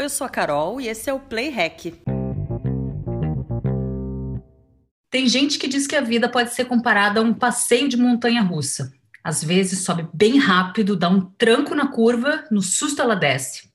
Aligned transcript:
Eu 0.00 0.08
sou 0.08 0.26
a 0.26 0.30
Carol 0.30 0.80
e 0.80 0.88
esse 0.88 1.10
é 1.10 1.12
o 1.12 1.20
Play 1.20 1.50
Hack. 1.50 1.92
Tem 5.10 5.28
gente 5.28 5.58
que 5.58 5.68
diz 5.68 5.86
que 5.86 5.94
a 5.94 6.00
vida 6.00 6.26
pode 6.26 6.54
ser 6.54 6.64
comparada 6.64 7.20
a 7.20 7.22
um 7.22 7.34
passeio 7.34 7.86
de 7.86 7.98
montanha 7.98 8.40
russa. 8.40 8.94
Às 9.22 9.44
vezes 9.44 9.80
sobe 9.80 10.08
bem 10.14 10.38
rápido, 10.38 10.96
dá 10.96 11.10
um 11.10 11.20
tranco 11.20 11.74
na 11.74 11.88
curva, 11.88 12.46
no 12.50 12.62
susto 12.62 13.02
ela 13.02 13.14
desce. 13.14 13.70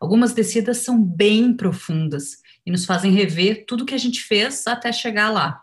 Algumas 0.00 0.32
descidas 0.32 0.76
são 0.76 1.02
bem 1.02 1.52
profundas 1.52 2.36
e 2.64 2.70
nos 2.70 2.84
fazem 2.84 3.10
rever 3.10 3.64
tudo 3.66 3.84
que 3.84 3.96
a 3.96 3.98
gente 3.98 4.22
fez 4.22 4.68
até 4.68 4.92
chegar 4.92 5.28
lá. 5.28 5.60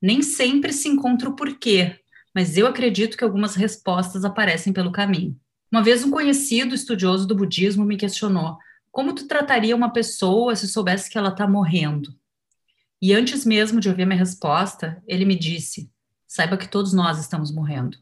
Nem 0.00 0.22
sempre 0.22 0.72
se 0.72 0.86
encontra 0.86 1.28
o 1.28 1.34
porquê, 1.34 1.98
mas 2.32 2.56
eu 2.56 2.68
acredito 2.68 3.16
que 3.16 3.24
algumas 3.24 3.56
respostas 3.56 4.24
aparecem 4.24 4.72
pelo 4.72 4.92
caminho. 4.92 5.36
Uma 5.72 5.82
vez 5.82 6.04
um 6.04 6.12
conhecido 6.12 6.76
estudioso 6.76 7.26
do 7.26 7.34
budismo 7.34 7.84
me 7.84 7.96
questionou: 7.96 8.56
como 8.96 9.14
tu 9.14 9.28
trataria 9.28 9.76
uma 9.76 9.92
pessoa 9.92 10.56
se 10.56 10.66
soubesse 10.66 11.10
que 11.10 11.18
ela 11.18 11.28
está 11.28 11.46
morrendo? 11.46 12.18
E 12.98 13.12
antes 13.12 13.44
mesmo 13.44 13.78
de 13.78 13.90
ouvir 13.90 14.06
minha 14.06 14.18
resposta, 14.18 15.02
ele 15.06 15.26
me 15.26 15.38
disse: 15.38 15.92
saiba 16.26 16.56
que 16.56 16.66
todos 16.66 16.94
nós 16.94 17.18
estamos 17.18 17.52
morrendo. 17.52 17.98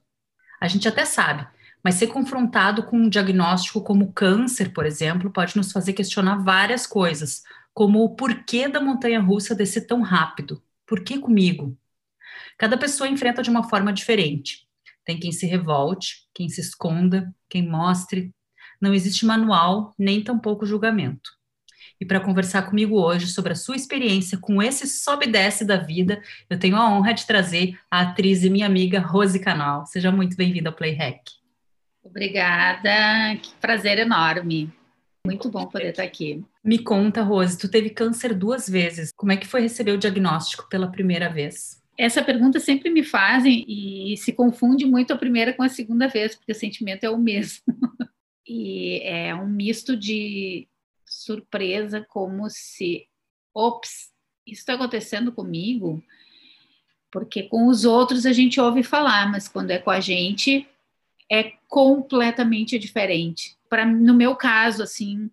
A 0.60 0.68
gente 0.68 0.86
até 0.86 1.04
sabe, 1.04 1.48
mas 1.82 1.96
ser 1.96 2.06
confrontado 2.06 2.84
com 2.84 2.96
um 2.96 3.08
diagnóstico 3.08 3.82
como 3.82 4.12
câncer, 4.12 4.72
por 4.72 4.86
exemplo, 4.86 5.32
pode 5.32 5.56
nos 5.56 5.72
fazer 5.72 5.94
questionar 5.94 6.36
várias 6.44 6.86
coisas, 6.86 7.42
como 7.72 8.04
o 8.04 8.14
porquê 8.14 8.68
da 8.68 8.80
montanha 8.80 9.20
russa 9.20 9.52
descer 9.52 9.88
tão 9.88 10.00
rápido. 10.00 10.62
Por 10.86 11.02
que 11.02 11.18
comigo? 11.18 11.76
Cada 12.56 12.78
pessoa 12.78 13.08
enfrenta 13.08 13.42
de 13.42 13.50
uma 13.50 13.68
forma 13.68 13.92
diferente. 13.92 14.68
Tem 15.04 15.18
quem 15.18 15.32
se 15.32 15.44
revolte, 15.44 16.28
quem 16.32 16.48
se 16.48 16.60
esconda, 16.60 17.34
quem 17.48 17.68
mostre. 17.68 18.32
Não 18.84 18.92
existe 18.92 19.24
manual, 19.24 19.94
nem 19.98 20.22
tampouco 20.22 20.66
julgamento. 20.66 21.30
E 21.98 22.04
para 22.04 22.20
conversar 22.20 22.68
comigo 22.68 23.00
hoje 23.00 23.28
sobre 23.28 23.52
a 23.52 23.56
sua 23.56 23.76
experiência 23.76 24.36
com 24.36 24.62
esse 24.62 24.86
sobe 24.86 25.24
e 25.24 25.32
desce 25.32 25.64
da 25.64 25.78
vida, 25.78 26.20
eu 26.50 26.58
tenho 26.58 26.76
a 26.76 26.86
honra 26.90 27.14
de 27.14 27.26
trazer 27.26 27.78
a 27.90 28.02
atriz 28.02 28.44
e 28.44 28.50
minha 28.50 28.66
amiga 28.66 29.00
Rose 29.00 29.40
Canal. 29.40 29.86
Seja 29.86 30.12
muito 30.12 30.36
bem-vinda 30.36 30.68
ao 30.68 30.76
Play 30.76 30.92
Hack. 30.92 31.22
Obrigada, 32.02 33.38
que 33.40 33.54
prazer 33.58 34.00
enorme. 34.00 34.70
Muito 35.26 35.48
bom 35.48 35.64
poder 35.64 35.88
estar 35.88 36.02
aqui. 36.02 36.44
Me 36.62 36.78
conta, 36.78 37.22
Rose, 37.22 37.56
tu 37.56 37.70
teve 37.70 37.88
câncer 37.88 38.34
duas 38.34 38.68
vezes. 38.68 39.10
Como 39.16 39.32
é 39.32 39.38
que 39.38 39.46
foi 39.46 39.62
receber 39.62 39.92
o 39.92 39.98
diagnóstico 39.98 40.68
pela 40.68 40.92
primeira 40.92 41.30
vez? 41.30 41.82
Essa 41.96 42.22
pergunta 42.22 42.60
sempre 42.60 42.90
me 42.90 43.02
fazem 43.02 43.64
e 43.66 44.14
se 44.18 44.30
confunde 44.30 44.84
muito 44.84 45.10
a 45.10 45.16
primeira 45.16 45.54
com 45.54 45.62
a 45.62 45.70
segunda 45.70 46.06
vez, 46.06 46.34
porque 46.36 46.52
o 46.52 46.54
sentimento 46.54 47.04
é 47.04 47.08
o 47.08 47.16
mesmo. 47.16 47.62
e 48.46 49.00
é 49.02 49.34
um 49.34 49.48
misto 49.48 49.96
de 49.96 50.68
surpresa, 51.04 52.04
como 52.08 52.48
se, 52.50 53.06
ops, 53.54 54.10
isso 54.46 54.60
está 54.60 54.74
acontecendo 54.74 55.32
comigo, 55.32 56.02
porque 57.10 57.44
com 57.44 57.68
os 57.68 57.84
outros 57.84 58.26
a 58.26 58.32
gente 58.32 58.60
ouve 58.60 58.82
falar, 58.82 59.30
mas 59.30 59.48
quando 59.48 59.70
é 59.70 59.78
com 59.78 59.90
a 59.90 60.00
gente 60.00 60.66
é 61.30 61.52
completamente 61.68 62.78
diferente. 62.78 63.56
Para 63.68 63.86
no 63.86 64.14
meu 64.14 64.36
caso, 64.36 64.82
assim, 64.82 65.30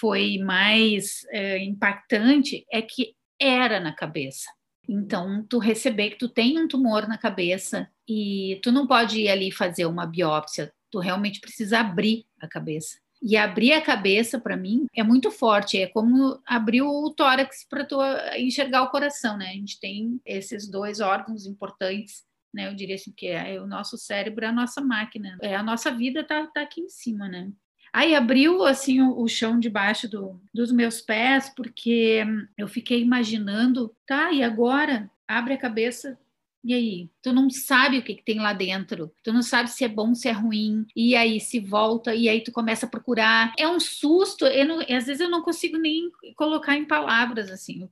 foi 0.00 0.38
mais 0.38 1.24
é, 1.30 1.62
impactante 1.62 2.66
é 2.70 2.82
que 2.82 3.14
era 3.40 3.78
na 3.78 3.92
cabeça. 3.92 4.50
Então, 4.88 5.44
tu 5.48 5.58
receber 5.58 6.10
que 6.10 6.18
tu 6.18 6.28
tem 6.28 6.58
um 6.58 6.66
tumor 6.66 7.06
na 7.06 7.18
cabeça 7.18 7.88
e 8.08 8.58
tu 8.62 8.72
não 8.72 8.86
pode 8.86 9.20
ir 9.20 9.28
ali 9.28 9.52
fazer 9.52 9.84
uma 9.84 10.06
biópsia, 10.06 10.72
tu 10.90 10.98
realmente 10.98 11.40
precisa 11.40 11.80
abrir 11.80 12.26
a 12.40 12.48
cabeça. 12.48 12.98
E 13.20 13.36
abrir 13.36 13.72
a 13.72 13.80
cabeça, 13.80 14.38
para 14.38 14.56
mim, 14.56 14.86
é 14.94 15.02
muito 15.02 15.30
forte. 15.30 15.76
É 15.76 15.88
como 15.88 16.40
abrir 16.46 16.82
o 16.82 17.10
tórax 17.10 17.66
para 17.68 17.84
tu 17.84 17.98
enxergar 18.36 18.82
o 18.82 18.90
coração, 18.90 19.36
né? 19.36 19.48
A 19.48 19.54
gente 19.54 19.80
tem 19.80 20.20
esses 20.24 20.68
dois 20.68 21.00
órgãos 21.00 21.44
importantes, 21.44 22.24
né? 22.54 22.68
Eu 22.68 22.74
diria 22.74 22.94
assim 22.94 23.12
que 23.12 23.26
é 23.26 23.60
o 23.60 23.66
nosso 23.66 23.98
cérebro, 23.98 24.44
é 24.44 24.48
a 24.48 24.52
nossa 24.52 24.80
máquina. 24.80 25.36
É 25.42 25.56
a 25.56 25.62
nossa 25.62 25.90
vida 25.90 26.22
tá, 26.22 26.46
tá 26.46 26.62
aqui 26.62 26.80
em 26.80 26.88
cima, 26.88 27.28
né? 27.28 27.50
Aí 27.92 28.14
abriu 28.14 28.64
assim 28.64 29.00
o, 29.00 29.20
o 29.20 29.28
chão 29.28 29.58
debaixo 29.58 30.08
do, 30.08 30.40
dos 30.54 30.70
meus 30.70 31.00
pés, 31.00 31.52
porque 31.56 32.24
eu 32.56 32.68
fiquei 32.68 33.00
imaginando, 33.00 33.94
tá, 34.06 34.30
e 34.30 34.42
agora? 34.42 35.10
Abre 35.26 35.54
a 35.54 35.58
cabeça, 35.58 36.18
e 36.64 36.74
aí? 36.74 37.10
Tu 37.22 37.32
não 37.32 37.48
sabe 37.48 37.98
o 37.98 38.02
que, 38.02 38.14
que, 38.14 38.24
tem 38.24 38.38
lá 38.38 38.52
dentro. 38.52 39.12
Tu 39.22 39.32
não 39.32 39.42
sabe 39.42 39.70
se 39.70 39.84
é 39.84 39.88
bom, 39.88 40.14
se 40.14 40.28
é 40.28 40.32
ruim. 40.32 40.86
E 40.94 41.14
aí 41.14 41.40
se 41.40 41.60
volta, 41.60 42.14
e 42.14 42.28
aí 42.28 42.42
tu 42.42 42.52
começa 42.52 42.86
a 42.86 42.88
procurar. 42.88 43.52
É 43.58 43.68
um 43.68 43.78
susto. 43.78 44.44
Não, 44.66 44.80
às 44.80 45.06
vezes 45.06 45.20
eu 45.20 45.30
não 45.30 45.42
consigo 45.42 45.78
nem 45.78 46.10
colocar 46.36 46.76
em 46.76 46.84
palavras 46.84 47.50
assim. 47.50 47.88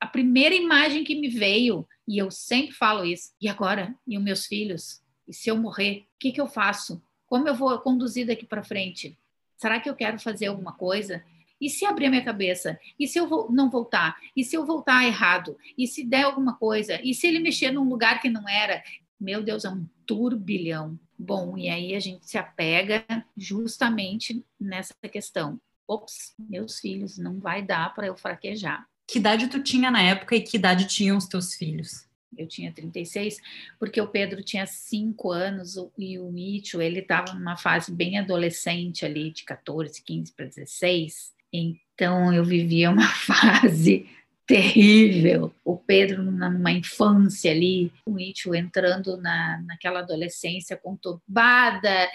A 0.00 0.06
primeira 0.06 0.54
imagem 0.54 1.04
que 1.04 1.14
me 1.14 1.28
veio, 1.28 1.86
e 2.06 2.18
eu 2.18 2.30
sempre 2.30 2.74
falo 2.74 3.04
isso, 3.04 3.32
e 3.40 3.48
agora? 3.48 3.94
E 4.06 4.16
os 4.18 4.24
meus 4.24 4.46
filhos? 4.46 5.00
E 5.28 5.32
se 5.32 5.48
eu 5.48 5.56
morrer? 5.56 6.06
O 6.16 6.18
que, 6.18 6.32
que 6.32 6.40
eu 6.40 6.46
faço? 6.46 7.02
Como 7.26 7.46
eu 7.46 7.54
vou 7.54 7.78
conduzir 7.78 8.26
daqui 8.26 8.44
para 8.44 8.64
frente? 8.64 9.16
Será 9.56 9.78
que 9.78 9.88
eu 9.88 9.94
quero 9.94 10.18
fazer 10.18 10.46
alguma 10.46 10.72
coisa? 10.72 11.22
E 11.60 11.68
se 11.68 11.84
abrir 11.84 12.06
a 12.06 12.10
minha 12.10 12.24
cabeça? 12.24 12.78
E 12.98 13.06
se 13.06 13.18
eu 13.18 13.48
não 13.50 13.70
voltar? 13.70 14.16
E 14.34 14.42
se 14.44 14.56
eu 14.56 14.64
voltar 14.64 15.04
errado? 15.04 15.56
E 15.76 15.86
se 15.86 16.04
der 16.04 16.22
alguma 16.22 16.56
coisa? 16.56 17.00
E 17.02 17.14
se 17.14 17.26
ele 17.26 17.38
mexer 17.38 17.70
num 17.70 17.88
lugar 17.88 18.20
que 18.20 18.30
não 18.30 18.48
era? 18.48 18.82
Meu 19.20 19.42
Deus, 19.42 19.64
é 19.64 19.70
um 19.70 19.86
turbilhão. 20.06 20.98
Bom, 21.18 21.58
e 21.58 21.68
aí 21.68 21.94
a 21.94 22.00
gente 22.00 22.28
se 22.28 22.38
apega 22.38 23.04
justamente 23.36 24.44
nessa 24.58 24.94
questão. 25.10 25.60
Ops, 25.86 26.34
meus 26.38 26.78
filhos, 26.78 27.18
não 27.18 27.38
vai 27.38 27.62
dar 27.62 27.94
para 27.94 28.06
eu 28.06 28.16
fraquejar. 28.16 28.86
Que 29.06 29.18
idade 29.18 29.48
tu 29.48 29.62
tinha 29.62 29.90
na 29.90 30.00
época 30.00 30.36
e 30.36 30.40
que 30.40 30.56
idade 30.56 30.86
tinham 30.86 31.18
os 31.18 31.26
teus 31.26 31.54
filhos? 31.54 32.08
eu 32.36 32.46
tinha 32.46 32.72
36, 32.72 33.38
porque 33.78 34.00
o 34.00 34.08
Pedro 34.08 34.42
tinha 34.42 34.66
5 34.66 35.30
anos 35.30 35.76
e 35.98 36.18
o 36.18 36.30
Mitchell, 36.30 36.80
ele 36.80 37.00
estava 37.00 37.34
numa 37.34 37.56
fase 37.56 37.92
bem 37.92 38.18
adolescente 38.18 39.04
ali, 39.04 39.30
de 39.30 39.44
14, 39.44 40.02
15 40.02 40.32
para 40.32 40.46
16. 40.46 41.32
Então 41.52 42.32
eu 42.32 42.44
vivia 42.44 42.90
uma 42.90 43.08
fase 43.26 44.08
terrível. 44.50 45.54
O 45.64 45.76
Pedro 45.76 46.24
numa 46.24 46.72
infância 46.72 47.52
ali, 47.52 47.92
o 48.04 48.10
Mitchell 48.10 48.54
entrando 48.54 49.16
na, 49.16 49.62
naquela 49.64 50.00
adolescência 50.00 50.76
conturbada 50.76 52.10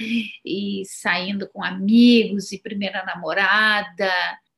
e 0.45 0.83
saindo 0.85 1.47
com 1.47 1.63
amigos 1.63 2.51
e 2.51 2.59
primeira 2.59 3.05
namorada, 3.05 4.11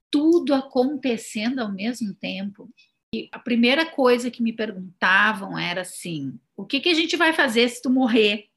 tudo 0.09 0.55
acontecendo 0.55 1.59
ao 1.59 1.71
mesmo 1.71 2.15
tempo. 2.15 2.67
E 3.13 3.29
a 3.31 3.37
primeira 3.37 3.85
coisa 3.85 4.31
que 4.31 4.41
me 4.41 4.51
perguntavam 4.51 5.57
era 5.57 5.81
assim: 5.81 6.39
o 6.55 6.65
que, 6.65 6.79
que 6.79 6.89
a 6.89 6.95
gente 6.95 7.15
vai 7.15 7.31
fazer 7.31 7.69
se 7.69 7.81
tu 7.81 7.91
morrer? 7.91 8.47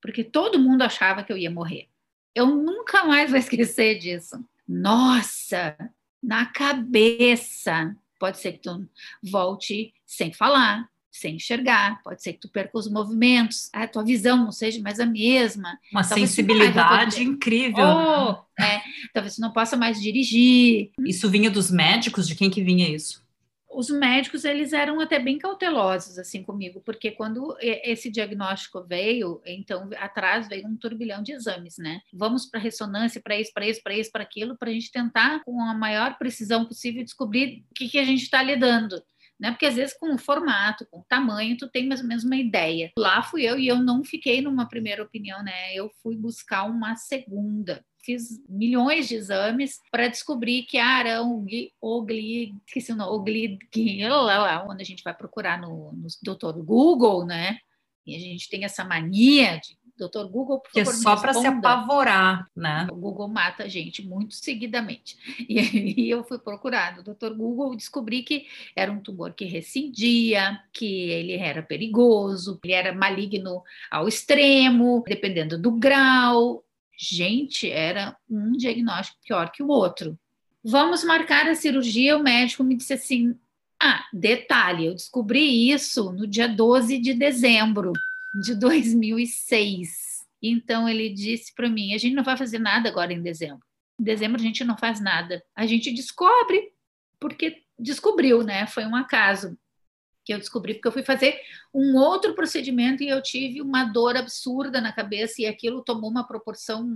Porque 0.00 0.22
todo 0.22 0.58
mundo 0.58 0.82
achava 0.82 1.24
que 1.24 1.32
eu 1.32 1.38
ia 1.38 1.50
morrer. 1.50 1.88
Eu 2.34 2.46
nunca 2.46 3.04
mais 3.04 3.30
vou 3.30 3.38
esquecer 3.40 3.98
disso. 3.98 4.44
Nossa, 4.68 5.76
na 6.22 6.46
cabeça. 6.46 7.96
Pode 8.18 8.38
ser 8.38 8.52
que 8.52 8.58
tu 8.58 8.88
volte 9.22 9.94
sem 10.04 10.32
falar, 10.32 10.88
sem 11.10 11.36
enxergar, 11.36 12.02
pode 12.02 12.22
ser 12.22 12.34
que 12.34 12.40
tu 12.40 12.48
perca 12.48 12.76
os 12.76 12.90
movimentos, 12.90 13.68
a 13.72 13.86
tua 13.86 14.04
visão 14.04 14.36
não 14.36 14.52
seja 14.52 14.80
mais 14.80 15.00
a 15.00 15.06
mesma. 15.06 15.78
Uma 15.92 16.02
talvez 16.02 16.30
sensibilidade 16.30 17.22
incrível. 17.22 17.84
Oh, 17.84 18.62
é, 18.62 18.82
talvez 19.12 19.36
tu 19.36 19.40
não 19.40 19.52
possa 19.52 19.76
mais 19.76 20.00
dirigir. 20.00 20.90
Isso 21.00 21.28
vinha 21.30 21.50
dos 21.50 21.70
médicos? 21.70 22.26
De 22.26 22.34
quem 22.34 22.50
que 22.50 22.62
vinha 22.62 22.88
isso? 22.88 23.22
Os 23.70 23.90
médicos 23.90 24.44
eles 24.44 24.72
eram 24.72 25.00
até 25.00 25.18
bem 25.18 25.38
cautelosos 25.38 26.18
assim 26.18 26.42
comigo, 26.42 26.80
porque 26.84 27.10
quando 27.10 27.56
esse 27.60 28.10
diagnóstico 28.10 28.82
veio, 28.82 29.40
então 29.44 29.88
atrás 29.98 30.48
veio 30.48 30.66
um 30.66 30.76
turbilhão 30.76 31.22
de 31.22 31.32
exames, 31.32 31.76
né? 31.78 32.00
Vamos 32.12 32.46
para 32.46 32.60
ressonância, 32.60 33.20
para 33.20 33.38
isso, 33.38 33.52
para 33.52 33.66
isso, 33.66 33.82
para 33.82 33.94
isso, 33.94 34.12
para 34.12 34.22
aquilo, 34.22 34.56
para 34.56 34.70
a 34.70 34.72
gente 34.72 34.90
tentar 34.90 35.44
com 35.44 35.60
a 35.60 35.74
maior 35.74 36.16
precisão 36.18 36.64
possível 36.64 37.04
descobrir 37.04 37.64
o 37.70 37.74
que, 37.74 37.88
que 37.88 37.98
a 37.98 38.04
gente 38.04 38.22
está 38.22 38.42
lidando. 38.42 39.02
Né? 39.38 39.50
Porque 39.50 39.66
às 39.66 39.76
vezes 39.76 39.96
com 39.96 40.14
o 40.14 40.18
formato, 40.18 40.86
com 40.90 41.00
o 41.00 41.04
tamanho, 41.08 41.56
tu 41.56 41.68
tem 41.68 41.86
mais 41.86 42.00
ou 42.00 42.06
menos 42.06 42.24
uma 42.24 42.36
ideia. 42.36 42.90
Lá 42.98 43.22
fui 43.22 43.42
eu 43.44 43.58
e 43.58 43.68
eu 43.68 43.76
não 43.76 44.02
fiquei 44.02 44.40
numa 44.40 44.68
primeira 44.68 45.02
opinião, 45.02 45.42
né? 45.42 45.74
Eu 45.74 45.90
fui 46.02 46.16
buscar 46.16 46.64
uma 46.64 46.96
segunda 46.96 47.84
fiz 48.08 48.42
milhões 48.48 49.06
de 49.06 49.16
exames 49.16 49.80
para 49.90 50.08
descobrir 50.08 50.62
que 50.62 50.78
era 50.78 51.22
um 51.22 51.44
ogli, 51.78 52.54
esqueci 52.66 52.92
o 52.92 52.96
nome, 52.96 53.12
ogli, 53.12 53.58
onde 54.66 54.82
a 54.82 54.84
gente 54.84 55.04
vai 55.04 55.14
procurar 55.14 55.60
no, 55.60 55.92
no 55.92 56.06
doutor 56.22 56.54
Google, 56.64 57.26
né? 57.26 57.58
E 58.06 58.16
a 58.16 58.18
gente 58.18 58.48
tem 58.48 58.64
essa 58.64 58.82
mania 58.82 59.58
de 59.58 59.77
Doutor 59.98 60.28
Google, 60.28 60.60
por 60.60 60.70
que 60.70 60.80
é 60.80 60.84
favor, 60.84 60.98
é 60.98 61.02
só 61.02 61.16
para 61.16 61.34
se 61.34 61.46
apavorar, 61.46 62.46
né? 62.56 62.86
O 62.90 62.94
Google 62.94 63.28
mata 63.28 63.64
a 63.64 63.68
gente 63.68 64.06
muito 64.06 64.34
seguidamente. 64.34 65.16
E 65.48 65.58
aí 65.58 66.10
eu 66.10 66.24
fui 66.24 66.38
procurar 66.38 66.96
no 66.96 67.02
Doutor 67.02 67.34
Google 67.34 67.74
descobri 67.74 68.22
que 68.22 68.46
era 68.76 68.92
um 68.92 69.00
tumor 69.00 69.32
que 69.32 69.44
rescindia, 69.44 70.60
que 70.72 71.10
ele 71.10 71.34
era 71.34 71.62
perigoso, 71.62 72.58
ele 72.62 72.72
era 72.72 72.92
maligno 72.92 73.62
ao 73.90 74.06
extremo, 74.06 75.02
dependendo 75.06 75.58
do 75.58 75.72
grau 75.72 76.64
gente, 76.98 77.70
era 77.70 78.16
um 78.28 78.52
diagnóstico 78.52 79.18
pior 79.24 79.50
que 79.52 79.62
o 79.62 79.68
outro. 79.68 80.18
Vamos 80.64 81.04
marcar 81.04 81.46
a 81.46 81.54
cirurgia. 81.54 82.16
O 82.16 82.22
médico 82.22 82.64
me 82.64 82.76
disse 82.76 82.94
assim: 82.94 83.38
Ah, 83.80 84.04
detalhe, 84.12 84.86
eu 84.86 84.94
descobri 84.94 85.70
isso 85.70 86.12
no 86.12 86.26
dia 86.26 86.48
12 86.48 86.98
de 86.98 87.14
dezembro 87.14 87.92
de 88.34 88.54
2006. 88.54 90.26
Então 90.42 90.88
ele 90.88 91.08
disse 91.10 91.54
para 91.54 91.68
mim: 91.68 91.94
A 91.94 91.98
gente 91.98 92.14
não 92.14 92.24
vai 92.24 92.36
fazer 92.36 92.58
nada 92.58 92.88
agora 92.88 93.12
em 93.12 93.22
dezembro. 93.22 93.64
Em 94.00 94.04
dezembro 94.04 94.40
a 94.40 94.44
gente 94.44 94.64
não 94.64 94.76
faz 94.76 95.00
nada. 95.00 95.42
A 95.54 95.66
gente 95.66 95.92
descobre, 95.92 96.72
porque 97.18 97.62
descobriu, 97.78 98.42
né? 98.42 98.66
Foi 98.66 98.84
um 98.84 98.94
acaso 98.94 99.58
que 100.24 100.34
eu 100.34 100.38
descobri, 100.38 100.74
porque 100.74 100.88
eu 100.88 100.92
fui 100.92 101.02
fazer 101.02 101.40
um 101.72 101.96
outro 101.96 102.34
procedimento 102.34 103.02
e 103.02 103.08
eu 103.08 103.22
tive 103.22 103.62
uma 103.62 103.84
dor 103.84 104.16
absurda 104.16 104.80
na 104.80 104.92
cabeça 104.92 105.40
e 105.40 105.46
aquilo 105.46 105.82
tomou 105.82 106.10
uma 106.10 106.26
proporção 106.26 106.86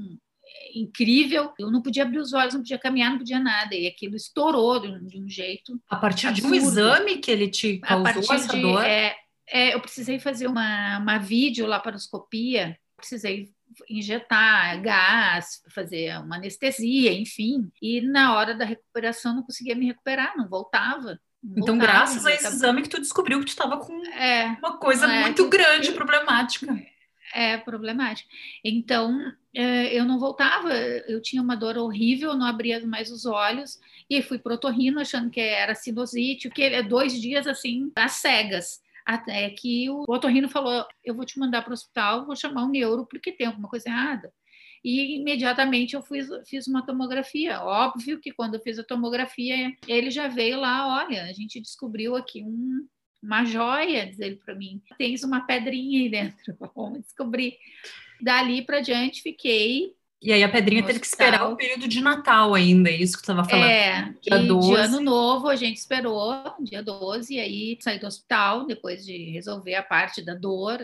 incrível. 0.75 1.53
Eu 1.59 1.71
não 1.71 1.83
podia 1.83 2.03
abrir 2.03 2.19
os 2.19 2.33
olhos, 2.33 2.55
não 2.55 2.61
podia 2.61 2.79
caminhar, 2.79 3.11
não 3.11 3.19
podia 3.19 3.39
nada. 3.39 3.75
E 3.75 3.87
aquilo 3.87 4.17
estourou 4.17 4.79
de 4.81 4.89
um, 4.89 5.07
de 5.07 5.19
um 5.19 5.29
jeito. 5.29 5.81
A 5.89 5.97
partir 5.97 6.29
absurdo. 6.29 6.49
de 6.49 6.53
um 6.53 6.63
exame 6.63 7.19
que 7.19 7.31
ele 7.31 7.49
te 7.49 7.79
causou 7.79 8.35
essa 8.35 8.55
de, 8.55 8.61
dor? 8.61 8.85
É, 8.85 9.17
é, 9.49 9.75
eu 9.75 9.81
precisei 9.81 10.19
fazer 10.19 10.47
uma, 10.47 10.99
uma 10.99 11.19
videolaparoscopia, 11.19 12.79
precisei 12.97 13.53
injetar 13.89 14.81
gás, 14.83 15.63
fazer 15.75 16.19
uma 16.19 16.37
anestesia, 16.37 17.13
enfim. 17.13 17.71
E 17.81 18.01
na 18.01 18.37
hora 18.37 18.55
da 18.55 18.65
recuperação 18.65 19.35
não 19.35 19.43
conseguia 19.43 19.75
me 19.75 19.87
recuperar, 19.87 20.37
não 20.37 20.49
voltava. 20.49 21.19
Não 21.43 21.59
então, 21.59 21.77
voltava, 21.77 21.93
graças 21.93 22.27
a 22.27 22.33
esse 22.33 22.47
exame 22.47 22.83
que 22.83 22.89
tu 22.89 23.01
descobriu 23.01 23.41
que 23.41 23.47
tu 23.47 23.49
estava 23.49 23.79
com 23.79 24.05
é, 24.07 24.57
uma 24.59 24.79
coisa 24.79 25.07
é, 25.07 25.23
muito 25.23 25.49
grande, 25.49 25.89
eu, 25.89 25.95
problemática. 25.95 26.67
É 27.35 27.57
problemática. 27.57 28.29
Então, 28.63 29.33
é, 29.55 29.93
eu 29.93 30.05
não 30.05 30.19
voltava, 30.19 30.73
eu 30.73 31.21
tinha 31.21 31.43
uma 31.43 31.57
dor 31.57 31.79
horrível, 31.79 32.35
não 32.35 32.47
abria 32.47 32.85
mais 32.87 33.11
os 33.11 33.27
olhos, 33.27 33.81
e 34.09 34.23
fui 34.23 34.39
pro 34.39 34.55
otorrino 34.55 35.01
achando 35.01 35.31
que 35.31 35.41
era 35.41 35.75
sinusite, 35.75 36.51
que 36.51 36.63
é 36.63 36.83
dois 36.83 37.21
dias 37.21 37.47
assim, 37.47 37.91
às 37.97 38.13
cegas. 38.13 38.82
Até 39.05 39.51
que 39.51 39.89
o 39.91 40.05
otorrino 40.09 40.49
falou: 40.49 40.87
Eu 41.05 41.15
vou 41.15 41.25
te 41.25 41.39
mandar 41.39 41.63
para 41.63 41.71
o 41.71 41.75
hospital, 41.75 42.27
vou 42.27 42.37
chamar 42.37 42.65
um 42.65 42.71
neuro 42.71 43.07
porque 43.07 43.33
tem 43.33 43.47
alguma 43.47 43.69
coisa 43.69 43.89
errada. 43.89 44.33
E 44.85 45.17
imediatamente 45.21 45.95
eu 45.95 46.03
fiz, 46.03 46.29
fiz 46.49 46.67
uma 46.67 46.85
tomografia. 46.85 47.61
Óbvio 47.63 48.21
que 48.21 48.33
quando 48.33 48.55
eu 48.55 48.61
fiz 48.61 48.79
a 48.79 48.85
tomografia, 48.85 49.73
ele 49.87 50.11
já 50.11 50.29
veio 50.29 50.59
lá: 50.59 51.05
Olha, 51.05 51.25
a 51.25 51.33
gente 51.33 51.61
descobriu 51.61 52.17
aqui 52.17 52.43
um, 52.43 52.87
uma 53.23 53.45
joia, 53.45 54.07
diz 54.07 54.19
ele 54.19 54.37
para 54.37 54.55
mim. 54.55 54.83
Tens 54.99 55.23
uma 55.23 55.47
pedrinha 55.47 56.01
aí 56.01 56.09
dentro, 56.09 56.57
vamos 56.75 57.03
descobrir. 57.03 57.57
Dali 58.21 58.63
para 58.63 58.81
diante 58.81 59.23
fiquei 59.23 59.95
e 60.23 60.33
aí 60.33 60.45
a 60.45 60.49
Pedrinha 60.49 60.85
teve 60.85 61.01
que 61.01 61.07
esperar 61.07 61.51
o 61.51 61.57
período 61.57 61.89
de 61.89 62.01
Natal 62.01 62.55
ainda, 62.55 62.89
é 62.89 62.97
isso 62.97 63.17
que 63.17 63.25
tu 63.25 63.33
estava 63.33 63.45
falando. 63.49 63.69
É, 63.69 64.15
dia 64.21 64.37
e 64.37 64.47
12. 64.47 64.69
de 64.69 64.75
ano 64.77 65.01
novo 65.01 65.49
a 65.49 65.57
gente 65.57 65.79
esperou, 65.79 66.33
dia 66.61 66.81
12, 66.81 67.35
e 67.35 67.41
aí 67.41 67.79
saí 67.81 67.99
do 67.99 68.07
hospital, 68.07 68.65
depois 68.65 69.05
de 69.05 69.31
resolver 69.31 69.75
a 69.75 69.83
parte 69.83 70.23
da 70.23 70.35
dor, 70.35 70.79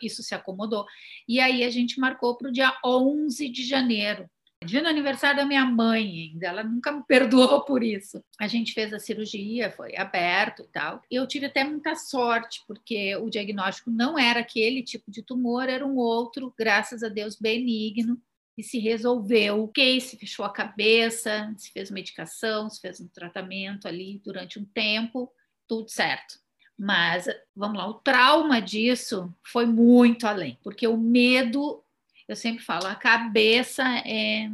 isso 0.00 0.22
se 0.22 0.32
acomodou. 0.32 0.86
E 1.28 1.40
aí 1.40 1.64
a 1.64 1.70
gente 1.70 1.98
marcou 1.98 2.36
para 2.36 2.48
o 2.48 2.52
dia 2.52 2.72
11 2.84 3.48
de 3.48 3.64
janeiro, 3.64 4.30
dia 4.64 4.80
do 4.80 4.88
aniversário 4.88 5.38
da 5.38 5.44
minha 5.44 5.64
mãe 5.64 6.30
ainda, 6.30 6.46
ela 6.46 6.62
nunca 6.62 6.92
me 6.92 7.02
perdoou 7.04 7.64
por 7.64 7.82
isso. 7.82 8.22
A 8.38 8.46
gente 8.46 8.72
fez 8.72 8.92
a 8.92 9.00
cirurgia, 9.00 9.72
foi 9.72 9.96
aberto 9.96 10.62
e 10.62 10.68
tal. 10.68 11.02
Eu 11.10 11.26
tive 11.26 11.46
até 11.46 11.64
muita 11.64 11.96
sorte, 11.96 12.62
porque 12.68 13.16
o 13.16 13.28
diagnóstico 13.28 13.90
não 13.90 14.16
era 14.16 14.38
aquele 14.38 14.82
tipo 14.82 15.10
de 15.10 15.22
tumor, 15.22 15.68
era 15.68 15.84
um 15.84 15.96
outro, 15.96 16.54
graças 16.56 17.02
a 17.02 17.08
Deus, 17.08 17.36
benigno 17.36 18.20
e 18.56 18.62
se 18.62 18.78
resolveu. 18.78 19.64
Ok, 19.64 20.00
se 20.00 20.16
fechou 20.16 20.44
a 20.44 20.52
cabeça, 20.52 21.52
se 21.56 21.70
fez 21.70 21.90
medicação, 21.90 22.68
se 22.68 22.80
fez 22.80 23.00
um 23.00 23.08
tratamento 23.08 23.88
ali 23.88 24.20
durante 24.24 24.58
um 24.58 24.64
tempo, 24.64 25.32
tudo 25.66 25.88
certo. 25.88 26.40
Mas 26.78 27.26
vamos 27.54 27.78
lá, 27.78 27.86
o 27.86 27.94
trauma 27.94 28.60
disso 28.60 29.32
foi 29.42 29.66
muito 29.66 30.26
além, 30.26 30.58
porque 30.62 30.86
o 30.86 30.96
medo, 30.96 31.82
eu 32.26 32.34
sempre 32.34 32.64
falo, 32.64 32.86
a 32.86 32.94
cabeça 32.94 33.84
é. 34.06 34.50